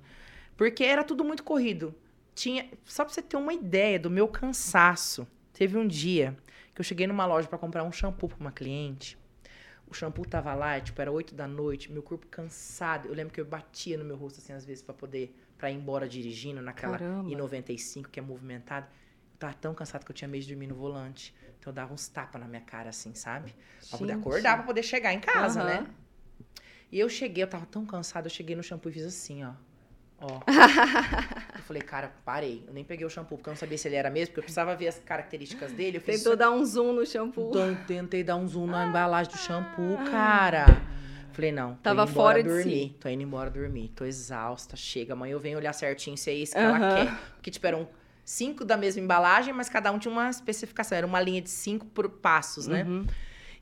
[0.54, 1.94] porque era tudo muito corrido.
[2.34, 5.26] Tinha, só pra você ter uma ideia do meu cansaço.
[5.54, 6.36] Teve um dia
[6.74, 9.16] que eu cheguei numa loja para comprar um shampoo pra uma cliente.
[9.90, 13.08] O shampoo tava lá, tipo, era 8 da noite, meu corpo cansado.
[13.08, 15.76] Eu lembro que eu batia no meu rosto, assim, às vezes, pra poder, pra ir
[15.76, 17.30] embora dirigindo naquela Caramba.
[17.30, 18.86] I-95, que é movimentada.
[19.40, 21.34] Tava tão cansado que eu tinha medo de dormir no volante.
[21.58, 23.54] Então eu dava uns tapas na minha cara, assim, sabe?
[23.88, 24.20] Pra poder Gente.
[24.20, 25.66] acordar, pra poder chegar em casa, Aham.
[25.66, 25.86] né?
[26.92, 29.52] E eu cheguei, eu tava tão cansada, eu cheguei no shampoo e fiz assim, ó.
[30.20, 30.40] Ó.
[31.56, 32.62] eu falei, cara, parei.
[32.66, 34.44] Eu nem peguei o shampoo, porque eu não sabia se ele era mesmo, porque eu
[34.44, 35.96] precisava ver as características dele.
[35.96, 37.48] Eu Tentou dar um zoom no shampoo.
[37.48, 40.66] então, tentei dar um zoom na embalagem do shampoo, cara.
[41.32, 41.76] Falei, não.
[41.76, 42.88] Tava fora de dormir.
[42.90, 42.96] si.
[43.00, 43.88] Tô indo embora dormir.
[43.96, 44.76] Tô exausta.
[44.76, 46.94] Chega, amanhã eu venho olhar certinho se é isso que ela Aham.
[47.06, 47.14] quer.
[47.36, 47.88] Porque, tipo, eram
[48.24, 50.96] cinco da mesma embalagem, mas cada um tinha uma especificação.
[50.98, 52.84] Era uma linha de cinco por- passos, né?
[52.84, 53.06] Uhum.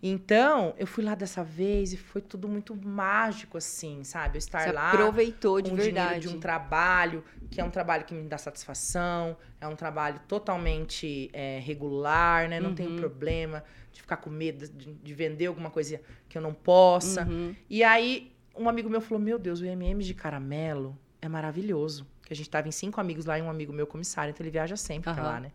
[0.01, 4.37] Então, eu fui lá dessa vez e foi tudo muito mágico, assim, sabe?
[4.37, 4.93] Eu estar Você lá.
[4.93, 6.29] aproveitou de com verdade.
[6.29, 11.29] de um trabalho, que é um trabalho que me dá satisfação, é um trabalho totalmente
[11.33, 12.61] é, regular, né?
[12.61, 12.97] Não tenho Uhum.
[12.97, 17.25] problema de ficar com medo de, de vender alguma coisa que eu não possa.
[17.25, 17.55] Uhum.
[17.69, 22.07] E aí, um amigo meu falou: Meu Deus, o MM de caramelo é maravilhoso.
[22.29, 24.51] Que a gente tava em cinco amigos lá e um amigo meu comissário, então ele
[24.51, 25.33] viaja sempre pra Aham.
[25.33, 25.53] lá, né?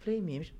[0.00, 0.52] Falei, MM,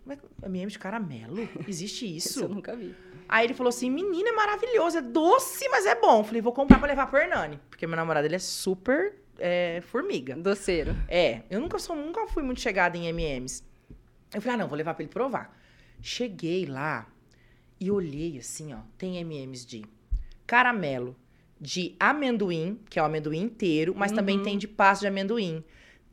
[0.44, 1.48] MM de caramelo?
[1.66, 2.40] Existe Isso isso?
[2.44, 2.94] eu nunca vi.
[3.28, 6.22] Aí ele falou assim: menina, é maravilhoso, é doce, mas é bom.
[6.22, 7.58] Falei, vou comprar pra levar pro Hernani.
[7.68, 10.36] Porque meu namorado, ele é super é, formiga.
[10.36, 10.94] Doceiro.
[11.08, 13.64] É, eu nunca, sou, nunca fui muito chegada em MMs.
[14.32, 15.56] Eu falei, ah, não, vou levar pra ele provar.
[16.00, 17.06] Cheguei lá
[17.80, 18.78] e olhei assim, ó.
[18.96, 19.84] Tem MMs de
[20.46, 21.16] caramelo,
[21.60, 24.44] de amendoim, que é o amendoim inteiro, mas também Uhum.
[24.44, 25.64] tem de pasta de amendoim.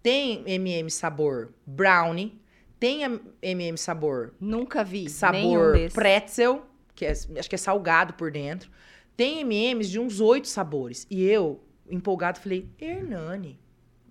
[0.02, 2.40] Tem MM sabor brownie,
[2.80, 3.02] tem
[3.42, 5.10] MM sabor Nunca vi.
[5.10, 8.70] sabor pretzel, que é- acho que é salgado por dentro.
[9.18, 11.08] Tem MMs de uns oito sabores.
[11.10, 13.60] E eu, empolgado, falei, Hernani.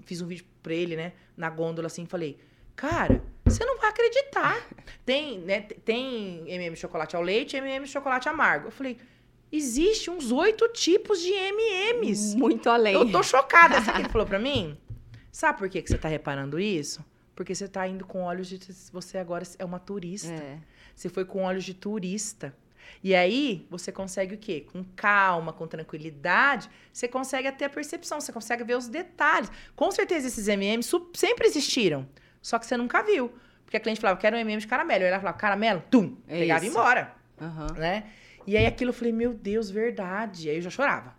[0.05, 1.12] Fiz um vídeo pra ele, né?
[1.37, 2.39] Na gôndola, assim, falei,
[2.74, 4.57] cara, você não vai acreditar.
[5.05, 5.61] Tem, né?
[5.62, 8.68] Tem MM chocolate ao leite e MM chocolate amargo.
[8.68, 8.97] Eu falei,
[9.57, 12.36] existe uns oito tipos de MMs.
[12.36, 12.94] Muito além.
[12.94, 13.76] Eu tô chocada.
[13.76, 14.78] Sabe o que ele falou pra mim?
[15.30, 17.05] Sabe por que, que você tá reparando isso?
[17.34, 18.59] Porque você tá indo com olhos de...
[18.92, 20.32] Você agora é uma turista.
[20.32, 20.59] É.
[20.94, 22.55] Você foi com olhos de turista.
[23.02, 24.66] E aí, você consegue o quê?
[24.72, 29.50] Com calma, com tranquilidade, você consegue ter a percepção, você consegue ver os detalhes.
[29.74, 32.07] Com certeza, esses MMs sempre existiram,
[32.40, 33.32] só que você nunca viu.
[33.64, 35.02] Porque a cliente falava, quero um MM de caramelo.
[35.02, 36.66] Eu olhava e falava, caramelo, tum, pegava e ia isso.
[36.66, 37.72] embora, Aham.
[37.74, 38.05] né?
[38.47, 40.49] E aí, aquilo eu falei, meu Deus, verdade.
[40.51, 41.14] Aí eu já chorava,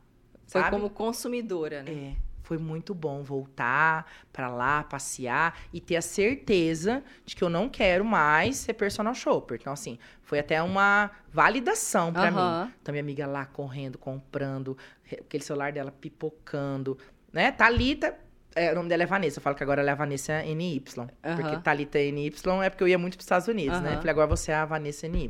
[0.47, 0.75] Foi sabe?
[0.75, 1.91] como consumidora, né?
[1.91, 7.49] É, foi muito bom voltar pra lá, passear e ter a certeza de que eu
[7.49, 9.57] não quero mais ser personal shopper.
[9.59, 12.65] Então, assim, foi até uma validação pra Aham.
[12.65, 12.73] mim.
[12.81, 14.77] Então, minha amiga lá correndo, comprando,
[15.11, 16.97] aquele celular dela pipocando,
[17.33, 17.51] né?
[17.51, 18.15] Thalita,
[18.55, 19.39] é, o nome dela é Vanessa.
[19.39, 20.79] Eu falo que agora ela é a Vanessa NY.
[20.79, 21.61] Porque Aham.
[21.61, 22.31] Thalita NY
[22.63, 23.91] é porque eu ia muito pros Estados Unidos, né?
[23.93, 25.29] Eu falei, agora você é a Vanessa NY.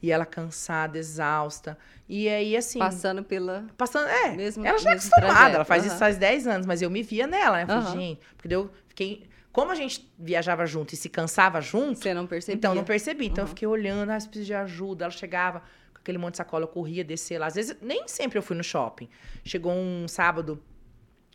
[0.00, 1.76] E ela cansada, exausta.
[2.08, 2.78] E aí, assim...
[2.78, 3.66] Passando pela.
[3.76, 6.80] Passando, é, Mesmo- ela já é acostumada, trajeto, ela faz isso faz 10 anos, mas
[6.82, 7.62] eu me via nela, né?
[7.64, 9.26] Eu falei, gente, porque eu fiquei.
[9.50, 12.56] Como a gente viajava junto e se cansava junto, Você não percebia.
[12.58, 13.26] então eu não percebi.
[13.26, 13.48] Então eu Uhum.
[13.50, 15.04] fiquei olhando, ah, você precisa de ajuda.
[15.04, 15.60] Ela chegava
[15.92, 17.46] com aquele monte de sacola, eu corria, descer lá.
[17.46, 19.08] Às vezes, nem sempre eu fui no shopping.
[19.44, 20.60] Chegou um sábado,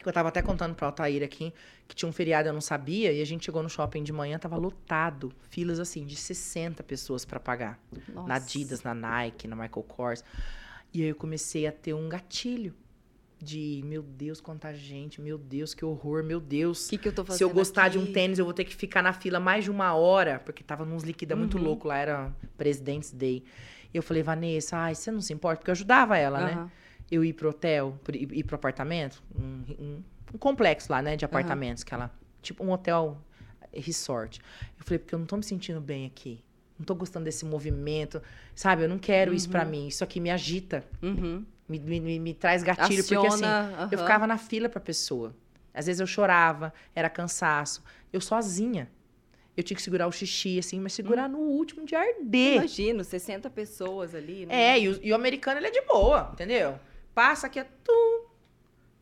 [0.06, 1.54] eu tava até contando pro Altair aqui,
[1.88, 4.40] que tinha um feriado, eu não sabia, e a gente chegou no shopping de manhã,
[4.40, 5.32] tava lotado.
[5.50, 7.78] Filas assim, de 60 pessoas pra pagar
[8.14, 8.28] Nossa.
[8.28, 10.24] na Adidas, na Nike, na Michael Kors.
[10.94, 12.74] E aí eu comecei a ter um gatilho
[13.42, 16.88] de, meu Deus, quanta gente, meu Deus, que horror, meu Deus.
[16.88, 17.38] O que, que eu tô fazendo?
[17.38, 18.12] Se eu gostar de um aqui?
[18.14, 21.04] tênis, eu vou ter que ficar na fila mais de uma hora, porque tava nos
[21.04, 21.64] liquida muito Uhum.
[21.64, 23.44] louco, lá era President's Day.
[23.94, 25.58] E eu falei, Vanessa, ai, você não se importa?
[25.60, 26.72] Porque eu ajudava ela, né?
[27.12, 30.04] Eu ir pro hotel, ir pro apartamento, um, um-
[30.34, 33.18] um complexo lá, né, de apartamentos, que ela, tipo um hotel
[33.74, 34.40] resort.
[34.78, 36.44] Eu falei, porque eu não tô me sentindo bem aqui.
[36.78, 38.22] Não tô gostando desse movimento,
[38.56, 38.84] sabe?
[38.84, 39.88] Eu não quero isso pra mim.
[39.88, 41.46] Isso aqui me agita, Uhum.
[41.68, 45.36] me, me, me- traz gatilho, porque assim, Aciona, eu ficava na fila pra pessoa.
[45.74, 47.84] Às vezes eu chorava, era cansaço.
[48.14, 48.90] Eu sozinha.
[49.58, 52.56] Eu tinha que segurar o xixi, assim, mas segurar no último de arder.
[52.56, 54.46] Imagino, 60 pessoas ali.
[54.46, 54.56] né?
[54.76, 56.80] É, e o, e o americano, ele é de boa, entendeu?
[57.20, 58.28] Passa aqui, é tum,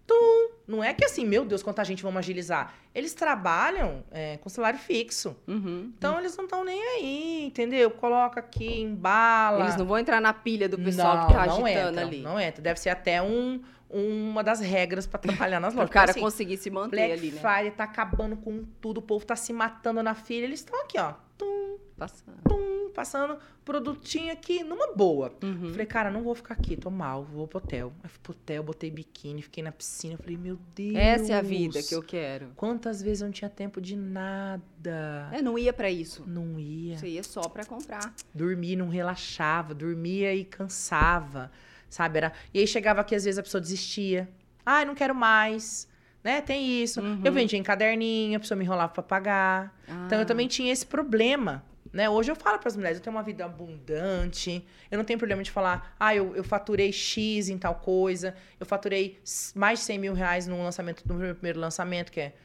[0.08, 0.50] tum.
[0.68, 2.74] Não é que assim, meu Deus, quanta gente vamos agilizar.
[2.96, 5.38] Eles trabalham é, com salário fixo.
[5.48, 5.94] Uhum.
[5.96, 7.92] Então, eles não estão nem aí, entendeu?
[7.92, 9.66] Coloca aqui, embala.
[9.66, 12.22] Eles não vão entrar na pilha do pessoal não, que tá não agitando entram, ali.
[12.24, 12.60] Não entra.
[12.60, 15.92] Deve ser até um, uma das regras pra trabalhar nas Para lojas.
[15.92, 17.40] o cara Porque, assim, conseguir se manter Black ali, né?
[17.40, 20.44] Friday tá acabando com tudo, o povo tá se matando na fila.
[20.44, 21.14] Eles estão aqui, ó.
[21.38, 22.38] Tum, Passando.
[22.48, 25.34] tum, passando produtinho aqui numa boa.
[25.44, 25.72] Uhum.
[25.72, 27.92] Falei, cara, não vou ficar aqui, tô mal, vou pro hotel.
[28.04, 30.16] Aí fui pro hotel, botei biquíni, fiquei na piscina.
[30.18, 30.96] Falei, meu Deus.
[30.96, 32.50] Essa é a vida que eu quero.
[32.56, 35.30] Quantas vezes eu não tinha tempo de nada?
[35.32, 36.24] É, não ia pra isso.
[36.28, 36.98] Não ia.
[36.98, 38.14] Você ia só pra comprar.
[38.34, 39.74] Dormia, não relaxava.
[39.74, 41.52] Dormia e cansava.
[41.90, 42.18] Sabe?
[42.18, 42.34] Era...
[42.54, 44.30] E aí chegava aqui, às vezes a pessoa desistia.
[44.66, 45.88] Ai, não quero mais.
[46.24, 46.42] Né?
[46.42, 47.00] Tem isso.
[47.00, 47.22] Uhum.
[47.24, 49.74] Eu vendia em caderninho, a pessoa me enrolava pra pagar.
[50.06, 50.26] Então eu Ah.
[50.26, 51.64] também tinha esse problema.
[51.98, 52.08] Né?
[52.08, 55.42] Hoje eu falo para as mulheres, eu tenho uma vida abundante, eu não tenho problema
[55.42, 59.20] de falar, ah, eu, eu faturei X em tal coisa, eu faturei
[59.56, 62.36] mais de 100 mil reais no lançamento do meu primeiro lançamento, que é.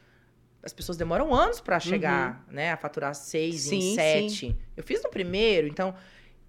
[0.63, 3.69] As pessoas demoram anos para chegar, né, a faturar seis Uhum.
[3.69, 4.57] Sim, em sete.
[4.75, 5.93] Eu fiz no primeiro, então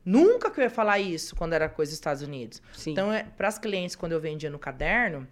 [0.02, 2.62] nunca que eu ia falar isso quando era coisa dos Estados Unidos.
[2.72, 2.92] Sim.
[2.92, 5.28] Então, é, para as clientes, quando eu vendia no caderno,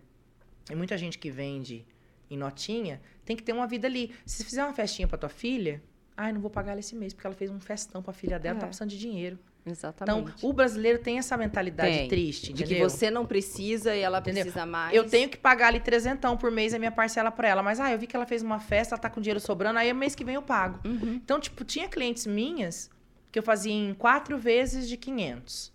[0.71, 1.87] e muita gente que vende
[2.29, 4.15] em notinha, tem que ter uma vida ali.
[4.27, 5.81] Se você fizer uma festinha para tua filha,
[6.17, 8.57] ai, não vou pagar ela esse mês, porque ela fez um festão pra filha dela,
[8.59, 8.61] É.
[8.61, 9.39] tá precisando de dinheiro.
[9.65, 10.33] Exatamente.
[10.39, 12.09] Então, o brasileiro tem essa mentalidade Tem.
[12.09, 12.85] triste, De entendeu?
[12.89, 14.43] que você não precisa e ela Entendeu?
[14.43, 14.93] precisa mais.
[14.95, 17.63] Eu tenho que pagar ali trezentão por mês a minha parcela pra ela.
[17.63, 19.93] Mas, ah, eu vi que ela fez uma festa, ela tá com dinheiro sobrando, aí
[19.95, 20.81] mês que vem eu pago.
[20.85, 21.15] Uhum.
[21.15, 22.91] Então, tipo, tinha clientes minhas
[23.31, 25.73] que eu fazia em quatro vezes de 500.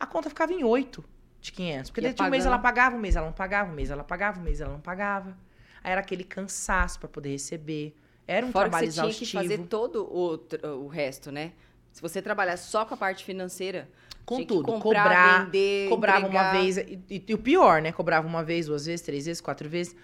[0.00, 1.04] A conta ficava em oito
[1.40, 1.90] de 500.
[1.90, 4.02] Porque daí tinha um mês ela pagava, um mês ela não pagava, um mês ela
[4.04, 5.36] pagava, um mês ela não pagava.
[5.84, 7.94] Aí era aquele cansaço pra poder receber.
[8.28, 9.30] Era um Fora que trabalho você tinha exaustivo.
[9.42, 11.52] que fazer todo o, o resto, né?
[11.90, 13.88] Se você trabalhar só com a parte financeira,
[14.26, 14.64] Com tinha tudo.
[14.66, 16.52] que comprar, Cobrar, vender, cobrava entregar.
[16.54, 16.76] uma vez.
[16.76, 17.90] E, e- e o pior, né?
[17.90, 19.96] Cobrava uma vez, duas vezes, três vezes, quatro vezes.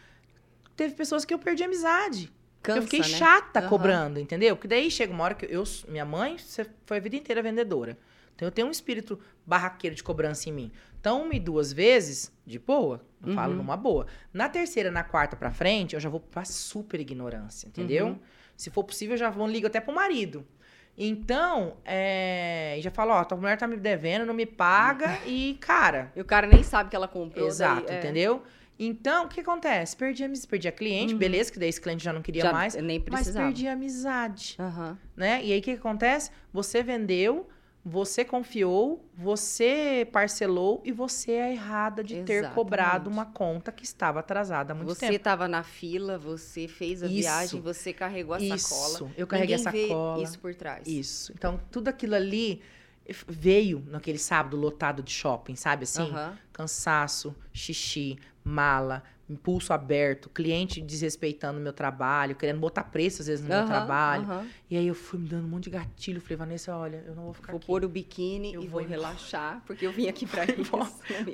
[0.75, 2.33] Teve pessoas que eu perdi amizade.
[2.63, 3.05] Cansa, eu fiquei né?
[3.07, 3.69] chata Aham.
[3.69, 4.57] cobrando, entendeu?
[4.57, 7.99] Porque daí chega uma hora que eu, minha mãe você foi a vida inteira vendedora.
[8.35, 10.73] Então eu tenho um espírito barraqueiro de cobrança em mim.
[11.01, 13.59] Então, uma e duas vezes, de boa, eu falo Uhum.
[13.59, 14.07] numa boa.
[14.33, 18.07] Na terceira, na quarta pra frente, eu já vou pra super ignorância, entendeu?
[18.09, 18.19] Uhum.
[18.57, 20.47] Se for possível, eu já vou ligo até pro marido.
[20.97, 26.13] Então, é, já falo, ó, tua mulher tá me devendo, não me paga e, cara,
[26.15, 27.47] E o cara nem sabe que ela comprou.
[27.49, 28.43] Exato, daí, é, entendeu?
[28.79, 29.97] Então, o que acontece?
[29.97, 31.19] Perdi perdi a cliente, Uhum.
[31.19, 33.47] beleza, que daí esse cliente já não queria já mais, nem mas precisava.
[33.47, 34.99] perdi a amizade, Aham.
[35.17, 35.45] né?
[35.45, 36.31] E aí, o que acontece?
[36.53, 37.49] Você vendeu,
[37.85, 42.55] você confiou, você parcelou e você é errada de ter Exatamente.
[42.55, 45.13] cobrado uma conta que estava atrasada há muito Você tempo.
[45.17, 47.15] estava na fila, você fez a Isso.
[47.17, 48.57] viagem, você carregou a sacola.
[48.57, 50.23] Isso, eu carreguei Ninguém a vê sacola.
[50.23, 50.89] isso por trás.
[50.89, 51.33] Isso.
[51.37, 52.63] Então, tudo aquilo ali
[53.29, 56.11] veio naquele sábado lotado de shopping, sabe assim?
[56.55, 63.43] Cansaço, xixi, mala, impulso aberto, cliente desrespeitando o meu trabalho, querendo botar preço às vezes
[63.43, 64.23] no meu Aham, trabalho.
[64.25, 64.47] aham.
[64.71, 66.21] E aí eu fui me dando um monte de gatilho.
[66.21, 67.67] Falei, Vanessa, olha, eu não vou ficar Vou aqui.
[67.67, 70.71] pôr o biquíni Eu e vou vou relaxar, porque eu vim aqui pra isso.
[70.71, 70.87] Vou-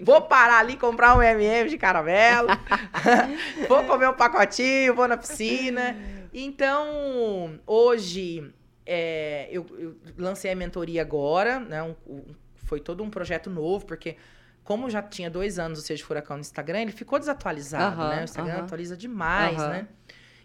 [0.04, 2.48] Vou parar ali comprar um MM de caramelo.
[3.68, 5.96] vou comer um pacotinho, vou na piscina.
[6.32, 8.52] Então, hoje,
[8.86, 11.82] é, eu, eu lancei a mentoria agora, né?
[11.82, 12.24] um- um-
[12.54, 14.16] foi todo um projeto novo, porque
[14.64, 18.20] como já tinha dois anos o Seja Furacão no Instagram, ele ficou desatualizado, né?
[18.20, 19.88] O Instagram atualiza demais, né?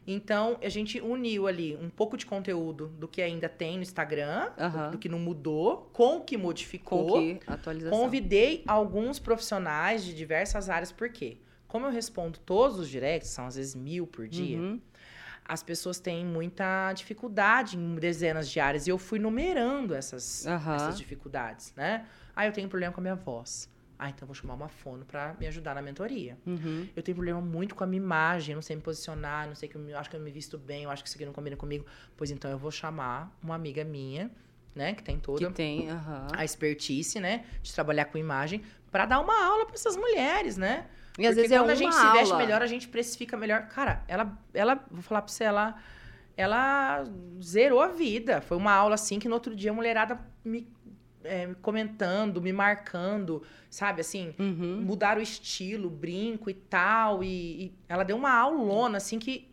[0.08, 4.52] Então, a gente uniu ali um pouco de conteúdo do que ainda tem no Instagram,
[4.60, 4.92] Aham.
[4.92, 7.08] do que não mudou, com o que modificou.
[7.08, 7.98] Com que atualização?
[8.00, 11.38] Convidei alguns profissionais de diversas áreas, por quê?
[11.68, 14.80] Como eu respondo todos os directs, são às vezes mil por dia, Uhum.
[15.44, 18.86] as pessoas têm muita dificuldade em dezenas de áreas.
[18.86, 22.06] E eu fui numerando essas, essas dificuldades, né?
[22.36, 23.68] Ah, eu tenho problema com a minha voz.
[23.98, 26.38] Ah, então vou chamar uma fono pra me ajudar na mentoria.
[26.46, 26.88] Uhum.
[26.96, 29.70] Eu tenho problema muito com a minha imagem, eu não sei me posicionar, não sei
[29.70, 31.56] que eu acho que eu me visto bem, eu acho que isso aqui não combina
[31.56, 31.86] comigo.
[32.18, 34.30] Pois então eu vou chamar uma amiga minha,
[34.74, 36.28] né, que tem toda Que tem, aham.
[36.34, 40.88] a expertise, né, de trabalhar com imagem, pra dar uma aula pra essas mulheres, né?
[41.18, 42.46] E às Porque vezes é quando uma a gente se veste aula.
[42.46, 43.68] melhor, a gente precifica melhor.
[43.70, 45.76] Cara, ela, ela, vou falar pra você, ela,
[46.36, 47.06] ela
[47.42, 48.42] zerou a vida.
[48.42, 50.68] Foi uma aula assim que no outro dia a mulherada me,
[51.26, 54.82] é, me comentando, me marcando, sabe, assim, Uhum.
[54.82, 57.24] mudar o estilo, brinco e tal.
[57.24, 57.28] E,
[57.66, 59.50] e ela deu uma aulona, assim, que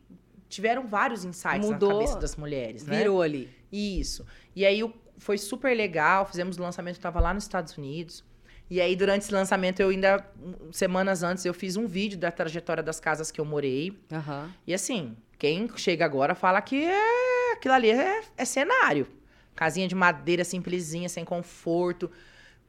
[0.49, 2.99] tiveram vários insights Mudou, na cabeça das mulheres, né?
[2.99, 3.49] Virou ali.
[3.73, 4.27] Isso.
[4.55, 4.83] E aí
[5.18, 8.25] foi super legal, fizemos o lançamento, eu tava lá nos Estados Unidos.
[8.68, 10.27] E aí, durante esse lançamento, eu ainda,
[10.70, 13.99] semanas antes, eu fiz um vídeo da trajetória das casas que eu morei.
[14.11, 14.51] Aham.
[14.66, 19.07] E assim, quem chega agora fala que é, aquilo ali é, é cenário.
[19.55, 22.11] Casinha de madeira simplesinha, sem conforto.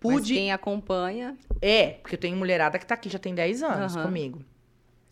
[0.03, 0.33] Mas Pude.
[0.33, 1.37] quem acompanha...
[1.61, 4.05] É, porque eu tenho mulherada que tá aqui já tem 10 anos Aham.
[4.05, 4.43] comigo.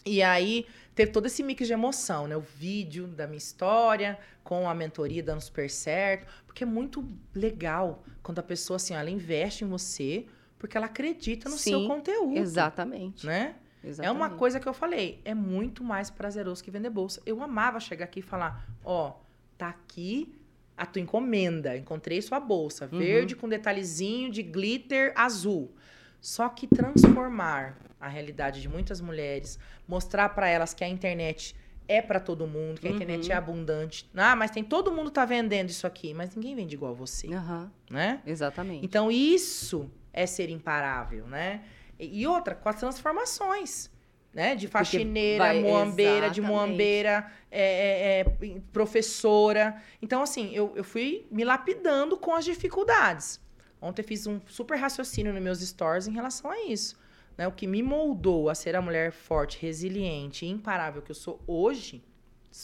[0.05, 2.35] E aí teve todo esse mix de emoção, né?
[2.35, 6.27] O vídeo da minha história, com a mentoria dando super certo.
[6.45, 10.25] Porque é muito legal quando a pessoa, assim, ela investe em você
[10.61, 12.37] porque ela acredita no seu Sim, conteúdo.
[12.37, 13.25] Exatamente.
[13.25, 13.55] Né?
[13.83, 14.07] Exatamente.
[14.07, 17.19] É uma coisa que eu falei, é muito mais prazeroso que vender bolsa.
[17.25, 19.13] Eu amava chegar aqui e falar, ó,
[19.57, 20.31] tá aqui
[20.81, 22.97] a tua encomenda, encontrei sua bolsa, Uhum.
[22.97, 25.75] verde com detalhezinho de glitter azul.
[26.19, 31.55] Só que transformar a realidade de muitas mulheres, mostrar pra elas que a internet
[31.87, 33.31] é pra todo mundo, que a internet Uhum.
[33.31, 34.09] é abundante.
[34.15, 37.71] Ah, mas tem todo mundo tá vendendo isso aqui, mas ninguém vende igual você, Aham.
[37.89, 38.21] né?
[38.25, 38.83] Exatamente.
[38.83, 41.63] Então, isso é ser imparável, né?
[41.99, 43.91] E outra, com as transformações,
[44.33, 44.55] né?
[44.55, 46.41] De faxineira, vai- moambeira, de exatamente.
[46.41, 49.81] moambeira, é, é, é, professora.
[50.01, 53.39] Então, assim, eu, eu fui me lapidando com as dificuldades.
[53.81, 56.97] Ontem fiz um super raciocínio nos meus stories em relação a isso.
[57.37, 57.47] Né?
[57.47, 61.41] O que me moldou a ser a mulher forte, resiliente e imparável que eu sou
[61.47, 62.03] hoje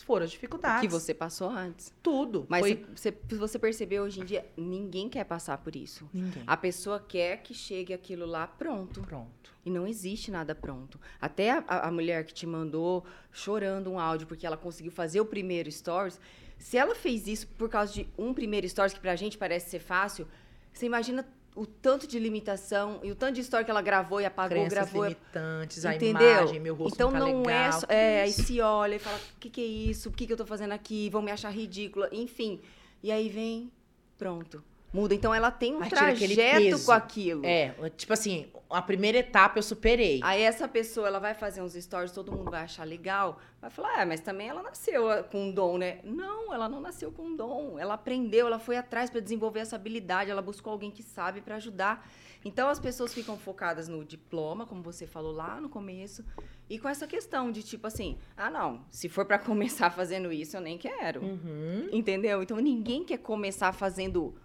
[0.03, 0.81] foram as dificuldades.
[0.81, 1.93] que você passou antes.
[2.03, 2.45] Tudo.
[2.49, 2.85] Mas Foi...
[2.95, 6.09] você, você percebeu hoje em dia, ninguém quer passar por isso.
[6.13, 6.43] Ninguém.
[6.45, 9.01] A pessoa quer que chegue aquilo lá pronto.
[9.01, 9.53] Pronto.
[9.65, 10.99] E não existe nada pronto.
[11.21, 15.19] Até a, a- a mulher que te mandou chorando um áudio porque ela conseguiu fazer
[15.21, 16.19] o primeiro stories,
[16.57, 19.79] se ela fez isso por causa de um primeiro stories que pra gente parece ser
[19.79, 20.27] fácil,
[20.73, 21.25] você imagina
[21.57, 24.71] o tanto de limitação e o tanto de história que ela gravou e apagou, Crenças
[24.71, 25.03] gravou.
[25.03, 26.21] limitantes, a Entendeu?
[26.21, 27.67] imagem, meu rosto então não tá não legal.
[27.67, 30.09] é, só, é, aí se olha e fala, o que, que é isso?
[30.09, 31.09] O que, que eu tô fazendo aqui?
[31.09, 32.61] Vão me achar ridícula, enfim.
[33.01, 33.71] E aí vem,
[34.17, 35.15] pronto, muda.
[35.15, 37.45] Então ela tem um aquele trajeto com aquilo.
[37.45, 40.19] É, tipo assim, a primeira etapa eu superei.
[40.23, 44.01] Aí essa pessoa, ela vai fazer uns stories, todo mundo vai achar legal, vai falar,
[44.01, 45.99] ah, mas também ela nasceu ah, com um dom, né?
[46.03, 47.79] Não, ela não nasceu com um dom.
[47.79, 51.55] Ela aprendeu, ela foi atrás para desenvolver essa habilidade, ela buscou alguém que sabe para
[51.55, 52.09] ajudar.
[52.43, 56.23] Então as pessoas ficam focadas no diploma, como você falou lá no começo,
[56.69, 60.57] e com essa questão de tipo assim, ah, não, se for para começar fazendo isso,
[60.57, 61.21] eu nem quero.
[61.21, 61.89] Uhum.
[61.91, 62.43] Entendeu?
[62.43, 64.35] Então ninguém quer começar fazendo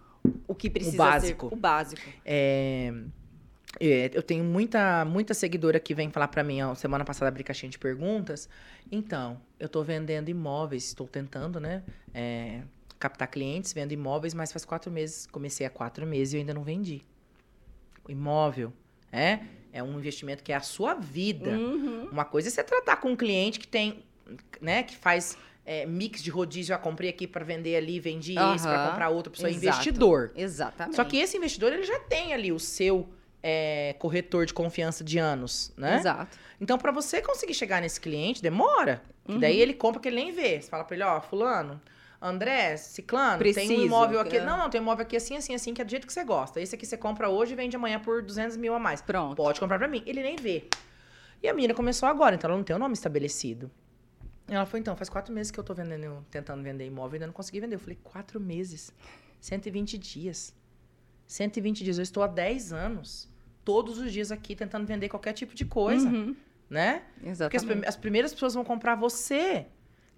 [0.47, 1.49] o que precisa básico.
[1.49, 2.01] ser o básico.
[2.25, 2.93] É,
[3.79, 7.43] é, eu tenho muita, muita seguidora que vem falar pra mim, ó, semana passada abri
[7.43, 8.47] caixinha de perguntas.
[8.91, 11.83] Então, eu tô vendendo imóveis, estou tentando, né?
[12.13, 12.61] é,
[12.99, 16.53] captar clientes, vendo imóveis, mas faz quatro meses, comecei há quatro meses e eu ainda
[16.53, 17.01] não vendi.
[18.07, 18.71] O imóvel,
[19.11, 19.39] é?
[19.71, 21.49] É um investimento que é a sua vida.
[21.51, 22.09] Uhum.
[22.11, 24.03] Uma coisa é você tratar com um cliente que tem,
[24.61, 28.65] né, que faz é, mix de rodízio, eu comprei aqui para vender ali, vendi esse
[28.65, 29.65] para comprar outro, pessoa é Exato.
[29.65, 30.31] investidor.
[30.35, 30.95] Exatamente.
[30.95, 33.09] Só que esse investidor ele já tem ali o seu
[33.43, 35.97] é, corretor de confiança de anos, né?
[35.97, 36.37] Exato.
[36.61, 39.03] Então, para você conseguir chegar nesse cliente, demora.
[39.27, 39.39] Uhum.
[39.39, 40.61] daí ele compra que ele nem vê.
[40.61, 41.79] Você fala para ele, ó, fulano,
[42.21, 44.37] André, Ciclano, tem Preciso, um imóvel aqui.
[44.37, 44.45] é.
[44.45, 46.23] Não, não, tem um imóvel aqui assim, assim, assim, que é do jeito que você
[46.23, 46.61] gosta.
[46.61, 49.01] Esse aqui você compra hoje e vende amanhã por 200 mil a mais.
[49.01, 49.35] Pronto.
[49.35, 50.01] Pode comprar pra mim.
[50.05, 50.65] Ele nem vê.
[51.41, 53.69] E a menina começou agora, então ela não tem o nome estabelecido.
[54.47, 57.17] E ela falou, então, faz quatro meses que eu tô vendendo, tentando vender imóvel e
[57.17, 57.75] ainda não consegui vender.
[57.75, 58.93] Eu falei, quatro meses.
[59.41, 60.55] 120 dias.
[61.27, 61.97] 120 dias.
[61.97, 63.32] Eu estou há 10 anos.
[63.65, 66.35] Todos os dias aqui tentando vender qualquer tipo de coisa, Uhum.
[66.69, 67.03] né?
[67.15, 67.87] Porque as, Exatamente.
[67.87, 69.65] as primeiras pessoas vão comprar você.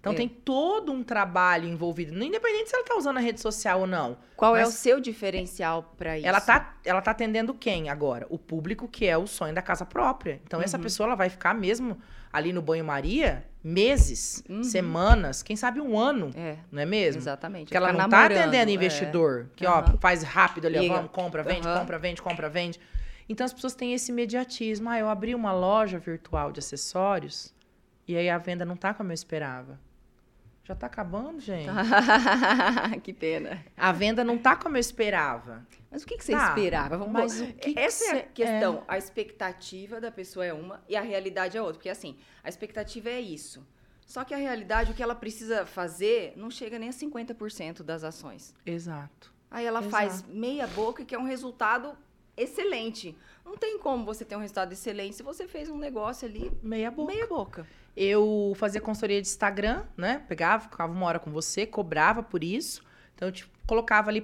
[0.00, 0.16] Então É.
[0.16, 2.12] tem todo um trabalho envolvido.
[2.22, 4.16] Independente se ela tá usando a rede social ou não.
[4.36, 6.28] Qual é o seu diferencial para isso?
[6.28, 8.24] Ela tá, ela tá atendendo quem agora?
[8.30, 10.40] O público que é o sonho da casa própria.
[10.44, 10.82] Então, essa Uhum.
[10.84, 11.98] pessoa ela vai ficar mesmo
[12.32, 14.62] ali no banho-maria meses, Uhum.
[14.62, 17.20] semanas, quem sabe um ano, É, não é mesmo?
[17.20, 17.64] exatamente.
[17.64, 18.74] Porque ela Ficar não tá namorando, atendendo é.
[18.74, 19.92] investidor, que Aham.
[19.94, 22.78] ó, faz rápido ali, ó, vamos, compra, vende, compra, vende, compra, vende.
[23.28, 24.88] Então as pessoas têm esse imediatismo.
[24.88, 27.54] Ah, eu abri uma loja virtual de acessórios
[28.06, 29.78] e aí a venda não tá como eu esperava.
[30.64, 31.68] Já tá acabando, gente.
[33.02, 33.64] que pena.
[33.76, 35.64] A venda não tá como eu esperava.
[35.88, 36.98] Mas o que, que você Tá, esperava?
[36.98, 38.84] Vamos mas o que que Essa é a questão.
[38.88, 41.74] A expectativa da pessoa é uma e a realidade é outra.
[41.74, 43.64] Porque assim, a expectativa é isso.
[44.06, 48.02] Só que a realidade, o que ela precisa fazer, não chega nem a 50% das
[48.02, 48.52] ações.
[48.64, 49.32] Exato.
[49.48, 49.90] Aí ela Exato.
[49.90, 51.96] faz meia boca, que é um resultado
[52.36, 53.16] excelente.
[53.44, 56.90] Não tem como você ter um resultado excelente se você fez um negócio ali Meia
[56.90, 57.12] boca.
[57.12, 57.66] meia boca.
[57.96, 60.24] Eu fazia consultoria de Instagram, né?
[60.28, 62.82] Pegava, ficava uma hora com você, cobrava por isso.
[63.14, 64.22] Então, eu te colocava ali,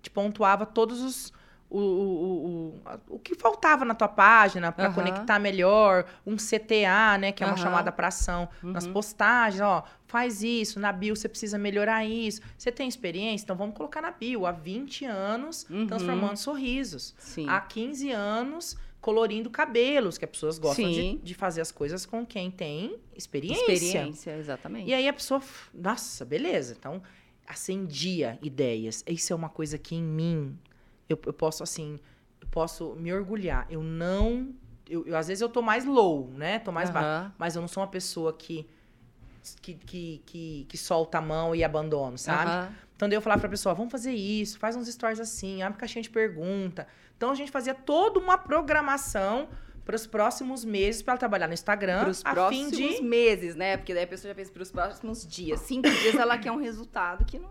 [0.00, 1.32] te pontuava todos os.
[1.74, 2.76] O, o,
[3.08, 4.94] o, o, que faltava na tua página para Aham.
[4.94, 7.62] conectar melhor, um CTA, né, que é uma Aham.
[7.62, 8.92] chamada para ação nas Uhum.
[8.92, 12.42] postagens, ó, faz isso, na bio você precisa melhorar isso.
[12.58, 13.44] Você tem experiência?
[13.44, 15.86] Então vamos colocar na bio, há 20 anos Uhum.
[15.86, 17.14] transformando sorrisos.
[17.18, 17.48] Sim.
[17.48, 22.24] Há 15 anos colorindo cabelos, que as pessoas gostam de, de fazer as coisas com
[22.24, 23.72] quem tem experiência.
[23.72, 24.88] Experiência, exatamente.
[24.90, 25.42] E aí a pessoa,
[25.74, 26.76] nossa, beleza.
[26.78, 27.02] Então,
[27.46, 29.02] acendia ideias.
[29.06, 30.56] Isso é uma coisa que em mim,
[31.12, 31.98] eu, eu posso, assim,
[32.40, 33.66] eu posso me orgulhar.
[33.70, 34.54] Eu não.
[34.88, 36.58] Eu, eu- às vezes eu tô mais low, né?
[36.58, 37.06] Tô mais baixo.
[37.08, 37.32] Aham.
[37.38, 38.68] Mas eu não sou uma pessoa que.
[39.60, 42.48] Que, que, que, que solta a mão e abandona, sabe?
[42.50, 42.72] Aham.
[42.94, 46.00] Então daí eu falava pra pessoa, vamos fazer isso, faz uns stories assim, abre caixinha
[46.02, 46.86] de pergunta.
[47.16, 49.48] Então a gente fazia toda uma programação
[49.84, 53.02] para os próximos meses para ela trabalhar no Instagram, Para os a próximos fim de
[53.02, 53.76] meses, né?
[53.76, 55.58] Porque daí a pessoa já pensa para os próximos dias.
[55.62, 57.50] Cinco dias ela quer um resultado que não,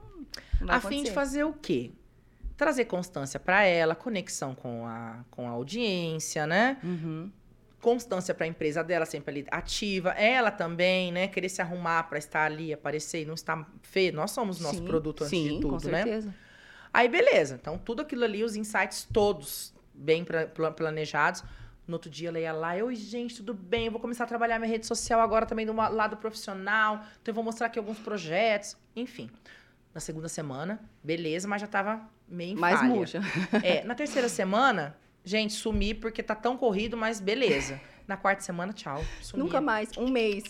[0.61, 1.13] não vai a fim de acontecer.
[1.13, 1.91] fazer o quê?
[2.61, 6.77] Trazer constância para ela, conexão com a, com a audiência, né?
[6.83, 7.31] Uhum.
[7.81, 10.11] Constância para a empresa dela sempre ali ativa.
[10.11, 11.27] Ela também, né?
[11.27, 14.13] Querer se arrumar para estar ali, aparecer e não estar feio.
[14.13, 16.03] Nós somos nosso Sim, produto antes sim, de tudo, com né?
[16.03, 16.35] certeza.
[16.93, 17.57] Aí, beleza.
[17.59, 21.43] Então, tudo aquilo ali, os insights todos bem pra- pla- planejados.
[21.87, 23.87] No outro dia, ela ia lá, oi, gente, tudo bem?
[23.87, 26.97] Eu vou começar a trabalhar minha rede social agora também do lado profissional.
[27.19, 28.77] Então, eu vou mostrar aqui alguns projetos.
[28.95, 29.31] Enfim.
[29.93, 32.89] Na segunda semana, beleza, mas já tava meio em Mais falha.
[32.89, 33.19] murcha.
[33.63, 37.79] É, na terceira semana, gente, sumi porque tá tão corrido, mas beleza.
[38.07, 39.03] Na quarta semana, tchau.
[39.21, 39.43] Sumi.
[39.43, 40.43] Nunca mais, um mês.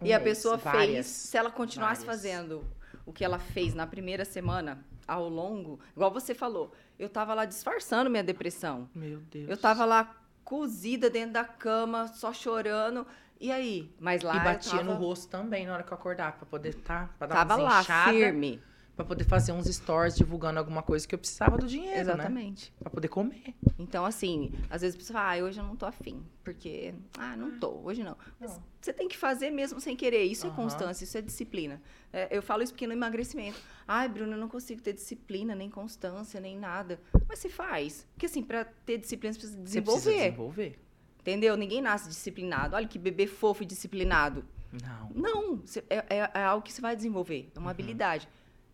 [0.00, 2.22] Um e a mês, pessoa várias, fez, se ela continuasse várias.
[2.22, 2.64] fazendo
[3.06, 7.44] o que ela fez na primeira semana, ao longo, igual você falou, eu tava lá
[7.44, 8.88] disfarçando minha depressão.
[8.94, 9.48] Meu Deus.
[9.48, 13.06] Eu tava lá cozida dentro da cama, só chorando.
[13.40, 13.94] E aí?
[13.98, 16.70] Mas lá E batia tava, no rosto também na hora que eu acordava, pra poder
[16.70, 18.60] estar, pra dar tava uma lá, firme.
[19.00, 22.00] Pra poder fazer uns stories divulgando alguma coisa que eu precisava do dinheiro, né?
[22.02, 22.70] Exatamente.
[22.78, 23.54] Pra poder comer.
[23.78, 27.34] Então, assim, às vezes a pessoa fala, ah, hoje eu não tô afim, porque, ah,
[27.34, 28.14] não tô, hoje não.
[28.38, 28.62] Mas Não.
[28.78, 30.56] você tem que fazer mesmo sem querer, isso é Aham.
[30.56, 31.80] constância, isso é disciplina.
[32.12, 35.70] É, eu falo isso porque no emagrecimento, ai, Bruno, eu não consigo ter disciplina, nem
[35.70, 37.00] constância, nem nada.
[37.26, 40.78] Mas se faz, porque assim, pra ter disciplina você precisa Você desenvolver, precisa desenvolver.
[41.20, 41.56] entendeu?
[41.56, 44.44] Ninguém nasce disciplinado, olha que bebê fofo e disciplinado.
[44.70, 45.10] Não.
[45.14, 47.64] Não, você- é, é- é algo que você vai desenvolver, é Uhum.
[47.64, 48.28] uma habilidade.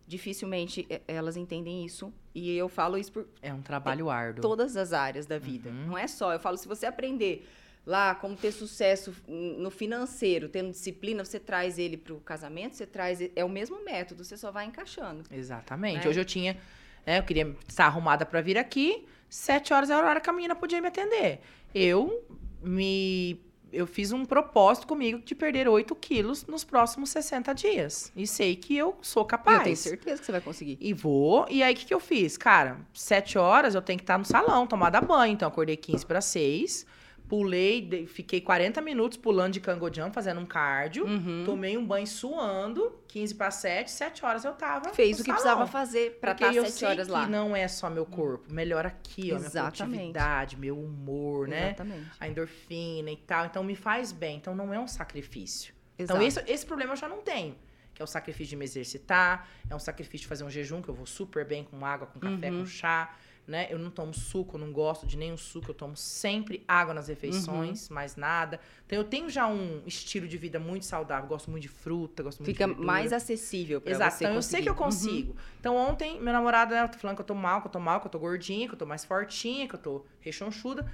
[0.07, 4.41] Dificilmente é, elas entendem isso, e eu falo isso por É um trabalho árduo.
[4.41, 5.69] todas as áreas da vida.
[5.69, 5.87] Uhum.
[5.87, 6.31] Não é só.
[6.33, 7.45] Eu falo, se você aprender
[7.85, 12.85] lá como ter sucesso no financeiro, tendo disciplina, você traz ele para o casamento, você
[12.85, 13.19] traz.
[13.35, 15.23] É o mesmo método, você só vai encaixando.
[15.29, 16.03] Exatamente.
[16.05, 16.09] Né?
[16.09, 16.57] Hoje eu tinha.
[17.05, 19.05] né, eu queria estar arrumada pra vir aqui.
[19.29, 21.41] Sete horas era a hora que a menina podia me atender.
[21.75, 22.25] Eu
[22.61, 23.41] me.
[23.71, 28.11] Eu fiz um propósito comigo de perder 8 quilos nos próximos 60 dias.
[28.15, 29.57] E sei que eu sou capaz.
[29.57, 30.77] Eu tenho certeza que você vai conseguir.
[30.79, 31.45] E vou.
[31.49, 32.37] E aí, o que, que eu fiz?
[32.37, 35.33] Cara, sete horas eu tenho que estar no salão, tomada banho.
[35.33, 36.85] Então, acordei 15 para 6.
[37.27, 41.05] Pulei, fiquei 40 minutos pulando de cango jump, fazendo um cardio.
[41.05, 41.43] Uhum.
[41.45, 43.91] Tomei um banho suando, 15 para 7.
[43.91, 44.93] 7 horas eu tava.
[44.93, 45.35] Fez o que salão.
[45.41, 47.27] precisava fazer para estar eu sete sei horas que lá.
[47.27, 48.51] não é só meu corpo.
[48.53, 49.77] Melhora aqui, ó, minha Exatamente.
[49.77, 51.67] produtividade, meu humor, né?
[51.67, 52.07] Exatamente.
[52.19, 53.45] A endorfina e tal.
[53.45, 54.37] Então, me faz bem.
[54.37, 55.73] Então, não é um sacrifício.
[55.99, 56.45] Então, Exato.
[56.45, 57.55] esse, esse problema eu já não tenho.
[57.93, 60.87] Que é o sacrifício de me exercitar, é um sacrifício de fazer um jejum, que
[60.89, 62.59] eu vou super bem com água, com café, Uhum.
[62.59, 63.11] com chá,
[63.47, 63.65] né?
[63.69, 67.13] Eu não tomo suco, não gosto de nenhum suco, eu tomo sempre água nas Uhum.
[67.13, 68.59] refeições, mais nada.
[68.85, 72.39] Então eu tenho já um estilo de vida muito saudável, gosto muito de fruta, gosto
[72.39, 72.85] muito Fica de verdura.
[72.85, 74.73] mais acessível para Exato, você então eu sei que eu.
[74.73, 74.77] Uhum.
[74.79, 75.35] consigo.
[75.59, 78.07] Então ontem, meu namorado, né, falando que eu tô mal, que eu tô mal, que
[78.07, 80.85] eu tô gordinha, que eu tô mais fortinha, que eu tô rechonchuda.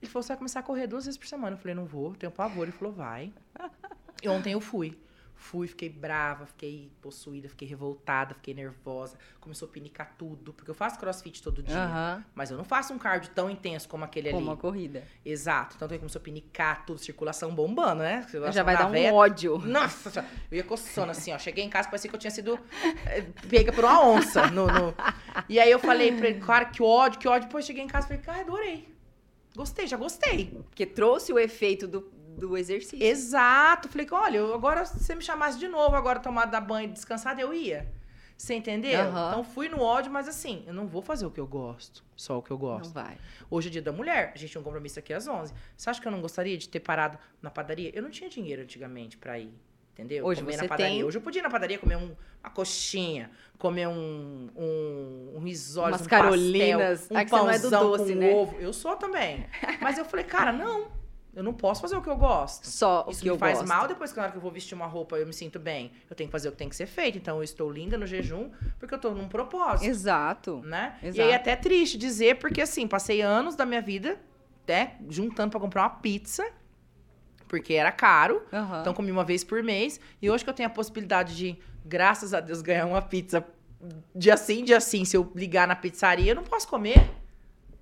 [0.00, 1.54] Ele falou, você vai começar a correr duas vezes por semana.
[1.56, 2.62] Eu falei, não vou, tenho pavor.
[2.62, 3.32] Ele falou, vai.
[4.22, 4.98] E ontem eu fui.
[5.40, 9.16] Fui, fiquei brava, fiquei possuída, fiquei revoltada, fiquei nervosa.
[9.40, 11.76] Começou a pinicar tudo, porque eu faço crossfit todo dia.
[11.78, 14.60] Aham, Mas eu não faço um cardio tão intenso como aquele Como a ali.
[14.60, 15.04] corrida.
[15.24, 15.76] Exato.
[15.76, 18.22] Então ele começou a pinicar tudo, circulação bombando, né?
[18.22, 19.14] Circulação Já vai da dar um veia.
[19.14, 19.58] ódio.
[19.58, 21.38] Nossa, eu ia coçando assim, ó.
[21.38, 22.58] Cheguei em casa, parecia que eu tinha sido
[23.06, 24.48] eh, pega por uma onça.
[24.50, 24.92] No, no-
[25.48, 27.46] E aí eu falei pra ele, cara, que ódio, que ódio.
[27.46, 28.88] Depois cheguei em casa e falei, cara, adorei.
[29.56, 30.46] Gostei, já gostei.
[30.68, 33.02] Porque trouxe o efeito do, do exercício.
[33.04, 33.88] Exato.
[33.88, 37.40] Falei, olha, agora se você me chamasse de novo, agora tomada da banho e descansada,
[37.40, 37.90] eu ia.
[38.36, 39.00] Você entendeu?
[39.00, 39.28] Aham.
[39.30, 42.38] Então fui no ódio, mas assim, eu não vou fazer o que eu gosto, só
[42.38, 42.84] o que eu gosto.
[42.86, 43.18] Não vai.
[43.50, 45.52] Hoje é dia da mulher, a gente tinha um compromisso aqui às 11.
[45.76, 47.90] Você acha que eu não gostaria de ter parado na padaria?
[47.92, 49.52] Eu não tinha dinheiro antigamente pra ir,
[49.92, 50.24] entendeu?
[50.24, 50.92] Hoje comer você na padaria.
[50.94, 51.02] tem.
[51.04, 53.28] Hoje eu podia ir na padaria comer um- uma coxinha,
[53.58, 57.00] comer um, um, um risole, Umas um carolinas.
[57.08, 58.32] pastel, um você não é do pãozão doce, com né?
[58.34, 58.56] ovo.
[58.60, 59.46] Eu sou também.
[59.80, 60.96] Mas eu falei, cara, não.
[61.38, 62.66] Eu não posso fazer o que eu gosto.
[62.66, 63.68] Só o Isso que me eu faz gosto.
[63.68, 65.92] mal depois que na hora que eu vou vestir uma roupa eu me sinto bem.
[66.10, 67.16] Eu tenho que fazer o que tem que ser feito.
[67.16, 70.60] Então eu estou linda no jejum porque eu tô num propósito Exato.
[70.64, 70.98] né?
[71.00, 71.22] E Exato.
[71.22, 74.18] aí é até triste dizer, porque assim, passei anos da minha vida,
[74.66, 76.44] né, juntando pra comprar uma pizza,
[77.46, 78.42] porque era caro.
[78.52, 78.80] Aham.
[78.80, 80.00] Então comi uma vez por mês.
[80.20, 83.46] E hoje que eu tenho a possibilidade de, graças a Deus, ganhar uma pizza
[84.12, 87.08] dia sim, dia sim, se eu ligar na pizzaria, eu não posso comer.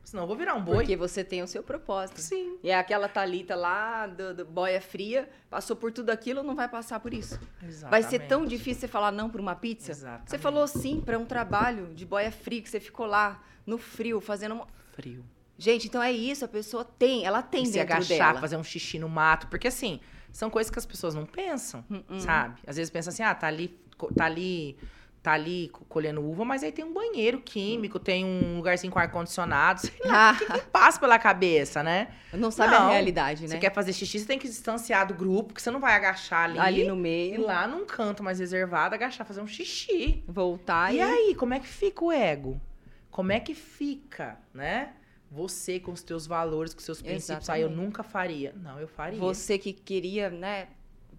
[0.06, 0.76] Senão eu vou virar um boi.
[0.76, 2.20] Porque você tem o seu propósito.
[2.20, 2.58] Sim.
[2.62, 6.68] E é aquela Thalita lá, do, do boia fria, passou por tudo aquilo, não vai
[6.68, 7.40] passar por isso.
[7.60, 8.28] Vai ser Exatamente.
[8.28, 9.90] tão difícil você falar não por uma pizza?
[9.90, 10.30] Exatamente.
[10.30, 14.20] Você falou sim para um trabalho de boia fria, que você ficou lá no frio,
[14.20, 14.68] fazendo uma...
[14.92, 15.24] frio.
[15.58, 18.40] Gente, então é isso, a pessoa tem, ela tem E se dentro agachar, dela.
[18.40, 19.48] fazer um xixi no mato.
[19.48, 19.98] Porque assim,
[20.30, 22.60] são coisas que as pessoas não pensam, Hum, sabe?
[22.64, 23.76] Às vezes pensa assim, ah, tá ali,
[24.14, 24.76] tá ali,
[25.26, 28.98] tá ali co- colhendo uva, mas aí tem um banheiro químico, tem um lugarzinho com
[28.98, 32.08] ar-condicionado, sei lá, o que, que passa pela cabeça, né?
[32.32, 33.48] Não sabe Não, a realidade, né?
[33.48, 36.44] Você quer fazer xixi, você tem que distanciar do grupo, porque você não vai agachar
[36.44, 40.22] ali, Ali no e meio, lá num canto mais reservado, agachar, fazer um xixi.
[40.26, 41.00] voltar E e...
[41.00, 42.60] aí, como é que fica o ego?
[43.10, 44.92] Como é que fica, né?
[45.30, 47.48] Você com os teus valores, com os seus princípios.
[47.48, 47.86] Ah, eu Exatamente.
[47.86, 48.54] nunca faria.
[48.56, 49.18] Não, eu faria.
[49.18, 50.68] Você que queria, né,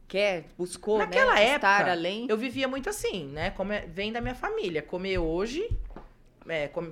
[0.07, 2.25] quer, buscou, Naquela né, época, estar além.
[2.29, 3.51] Eu vivia muito assim, né?
[3.51, 4.81] Como é- vem da minha família.
[4.81, 5.69] Comer hoje,
[6.47, 6.91] é, come-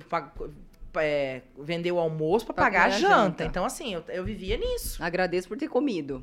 [0.96, 3.08] é, vender o almoço Pra pagar a janta.
[3.08, 3.44] janta.
[3.44, 5.02] Então, assim, eu, eu vivia nisso.
[5.02, 6.22] Agradeço por ter comido.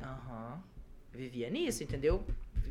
[1.12, 2.24] Eu vivia nisso, entendeu?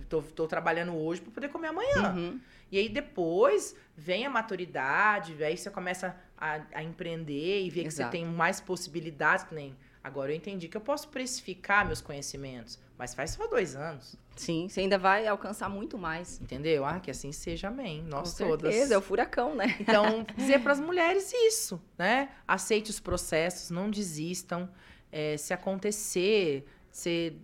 [0.09, 2.13] Tô, tô trabalhando hoje pra poder comer amanhã.
[2.13, 2.39] Uhum.
[2.71, 7.91] E aí depois vem a maturidade, aí você começa a, a empreender e ver que
[7.91, 9.75] você tem mais possibilidades, que nem.
[10.03, 14.67] Agora eu entendi que eu posso precificar meus conhecimentos, mas faz só dois anos, Sim,
[14.67, 16.41] você ainda vai alcançar muito mais.
[16.41, 16.83] entendeu?
[16.85, 18.01] Ah, que assim seja, amém.
[18.03, 18.73] Nós Com todas.
[18.73, 19.75] certeza, é o furacão, né?
[19.79, 22.29] Então, dizer para as mulheres isso, né?
[22.47, 24.67] Aceite os processos, não desistam.
[25.11, 27.37] É, se acontecer, se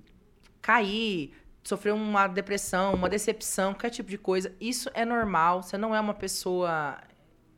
[0.62, 1.32] cair,
[1.64, 5.62] sofreu uma depressão, uma decepção, qualquer tipo de coisa, isso é normal.
[5.62, 6.97] Você não é uma pessoa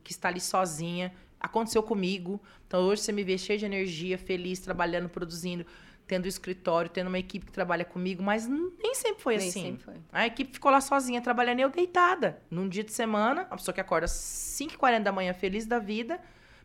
[0.04, 1.12] que está ali sozinha.
[1.42, 2.40] Aconteceu comigo.
[2.66, 5.66] Então hoje você me vê cheia de energia, feliz, trabalhando, produzindo,
[6.06, 9.62] tendo escritório, tendo uma equipe que trabalha comigo, mas nem sempre foi Nem assim.
[9.62, 9.94] sempre foi.
[10.12, 12.40] A equipe ficou lá sozinha trabalhando e eu deitada.
[12.50, 16.20] Num dia de semana, a pessoa que acorda às 5h40 da manhã feliz da vida,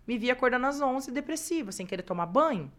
[0.07, 2.71] me via acordando às 11 depressiva, sem querer tomar banho.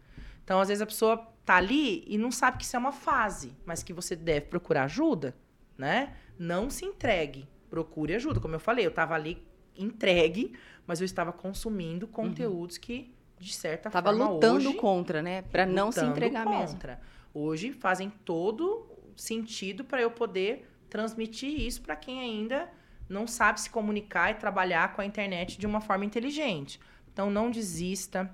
[0.43, 3.55] Então, às vezes a pessoa tá ali e não sabe que isso é uma fase,
[3.65, 5.35] mas que você deve procurar ajuda,
[5.77, 6.15] né?
[6.37, 8.39] Não se entregue, procure ajuda.
[8.39, 9.43] Como eu falei, eu tava ali
[9.79, 10.53] entregue,
[10.85, 15.43] mas eu estava consumindo conteúdos que de certa Tava forma lutando hoje, contra, né?
[15.43, 16.73] Pra não se entregar mesmo.
[16.73, 16.99] contra.
[17.33, 22.69] Hoje fazem todo sentido para eu poder transmitir isso para quem ainda
[23.07, 26.79] não sabe se comunicar e trabalhar com a internet de uma forma inteligente.
[27.11, 28.29] Então não desista,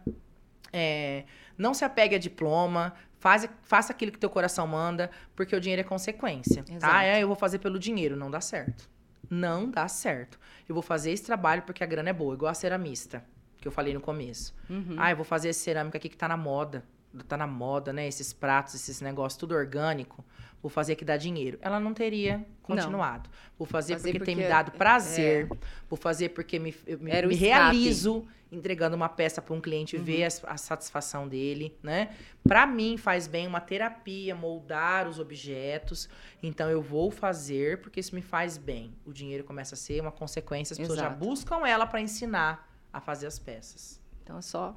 [0.72, 1.24] é,
[1.58, 5.82] não se apegue a diploma, faz, faça aquilo que teu coração manda, porque o dinheiro
[5.82, 6.64] é consequência.
[6.68, 6.80] Exato.
[6.80, 7.04] Tá?
[7.04, 8.90] É, eu vou fazer pelo dinheiro, não dá certo.
[9.30, 10.40] Não dá certo.
[10.68, 13.24] Eu vou fazer esse trabalho porque a grana é boa, igual a ceramista,
[13.60, 14.54] que eu falei no começo.
[14.70, 14.96] Uhum.
[14.98, 16.84] Ah, eu vou fazer essa cerâmica aqui que tá na moda.
[17.24, 18.08] Tá na moda, né?
[18.08, 20.24] Esses pratos, esses negócios, tudo orgânico.
[20.62, 21.60] Vou fazer que dá dinheiro.
[21.62, 23.30] Ela não teria continuado.
[23.58, 25.48] Vou fazer, Fazer porque, tem me porque- dado prazer.
[25.88, 30.24] Vou fazer porque me, eu me, me realizo entregando uma peça para um cliente ver
[30.24, 32.16] a, a satisfação dele, né?
[32.44, 36.10] Para mim faz bem uma terapia, moldar os objetos.
[36.42, 38.96] Então eu vou fazer porque isso me faz bem.
[39.06, 41.20] O dinheiro começa a ser uma consequência, as pessoas já Exato.
[41.24, 44.02] buscam ela para ensinar a fazer as peças.
[44.24, 44.76] Então é só.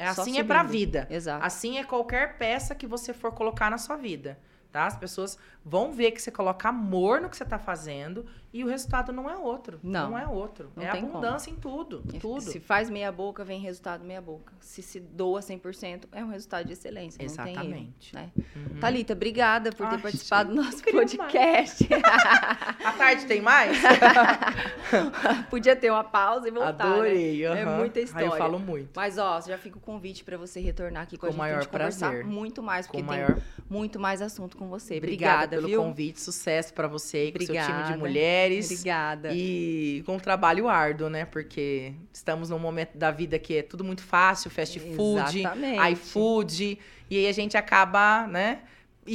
[0.00, 1.06] É Só assim é pra vida.
[1.10, 1.44] Exato.
[1.44, 4.38] Assim é qualquer peça que você for colocar na sua vida,
[4.72, 4.86] tá?
[4.86, 8.66] As pessoas vão ver que você coloca amor no que você tá fazendo e o
[8.66, 9.78] resultado não é outro.
[9.82, 10.16] Não.
[10.18, 10.70] é outro.
[10.74, 12.40] Não é abundância em tudo, tudo.
[12.40, 14.52] Se faz meia boca, vem resultado meia boca.
[14.60, 17.18] Se se doa 100%, é um resultado de excelência.
[17.18, 18.14] Não Exatamente.
[18.14, 18.30] né?
[18.56, 18.80] Uhum.
[18.80, 21.88] Thalita, obrigada por ter Ai, participado do nosso podcast.
[22.84, 23.76] À tarde tem mais?
[25.48, 26.72] Podia ter uma pausa e voltar.
[26.86, 26.92] né?
[26.94, 27.44] Adorei.
[27.44, 27.78] É aham.
[27.78, 28.26] muita Aí história.
[28.26, 28.90] eu falo muito.
[28.94, 31.42] Mas, ó, já fica o convite para você retornar aqui com, Com a gente, pra
[31.48, 32.24] maior prazer.
[32.24, 33.38] muito mais, Com porque tem maior
[33.68, 34.96] muito mais assunto com você.
[34.96, 35.82] Obrigada, Obrigada, pelo viu?
[35.82, 36.20] convite.
[36.20, 37.96] Sucesso pra você e com o seu time de
[38.40, 38.70] mulheres.
[38.70, 39.30] Obrigada.
[39.32, 41.24] E com um trabalho árduo, né?
[41.24, 45.92] Porque estamos num momento da vida que é tudo muito fácil, fast food, Exatamente.
[45.92, 46.78] iFood,
[47.10, 48.60] e aí a gente acaba, né,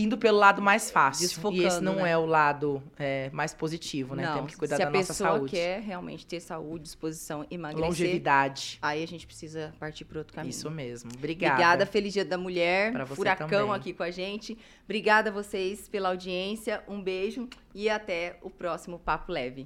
[0.03, 1.23] indo pelo lado mais fácil.
[1.23, 2.11] e esse Desfocando, não né?
[2.11, 4.23] é o lado é, mais positivo, né?
[4.25, 5.51] Não, Temos que cuidar se da a nossa pessoa saúde.
[5.51, 8.77] quer realmente ter saúde, disposição, emagrecer, Longevidade.
[8.81, 10.49] aí a gente precisa partir para outro caminho.
[10.49, 11.11] Isso mesmo.
[11.15, 11.53] Obrigada.
[11.53, 12.91] Obrigada, Feliz Dia da Mulher.
[12.91, 13.71] Pra você Furacão também.
[13.71, 14.57] aqui com a gente.
[14.83, 16.83] Obrigada a vocês pela audiência.
[16.87, 19.65] Um beijo e até o próximo Papo Leve.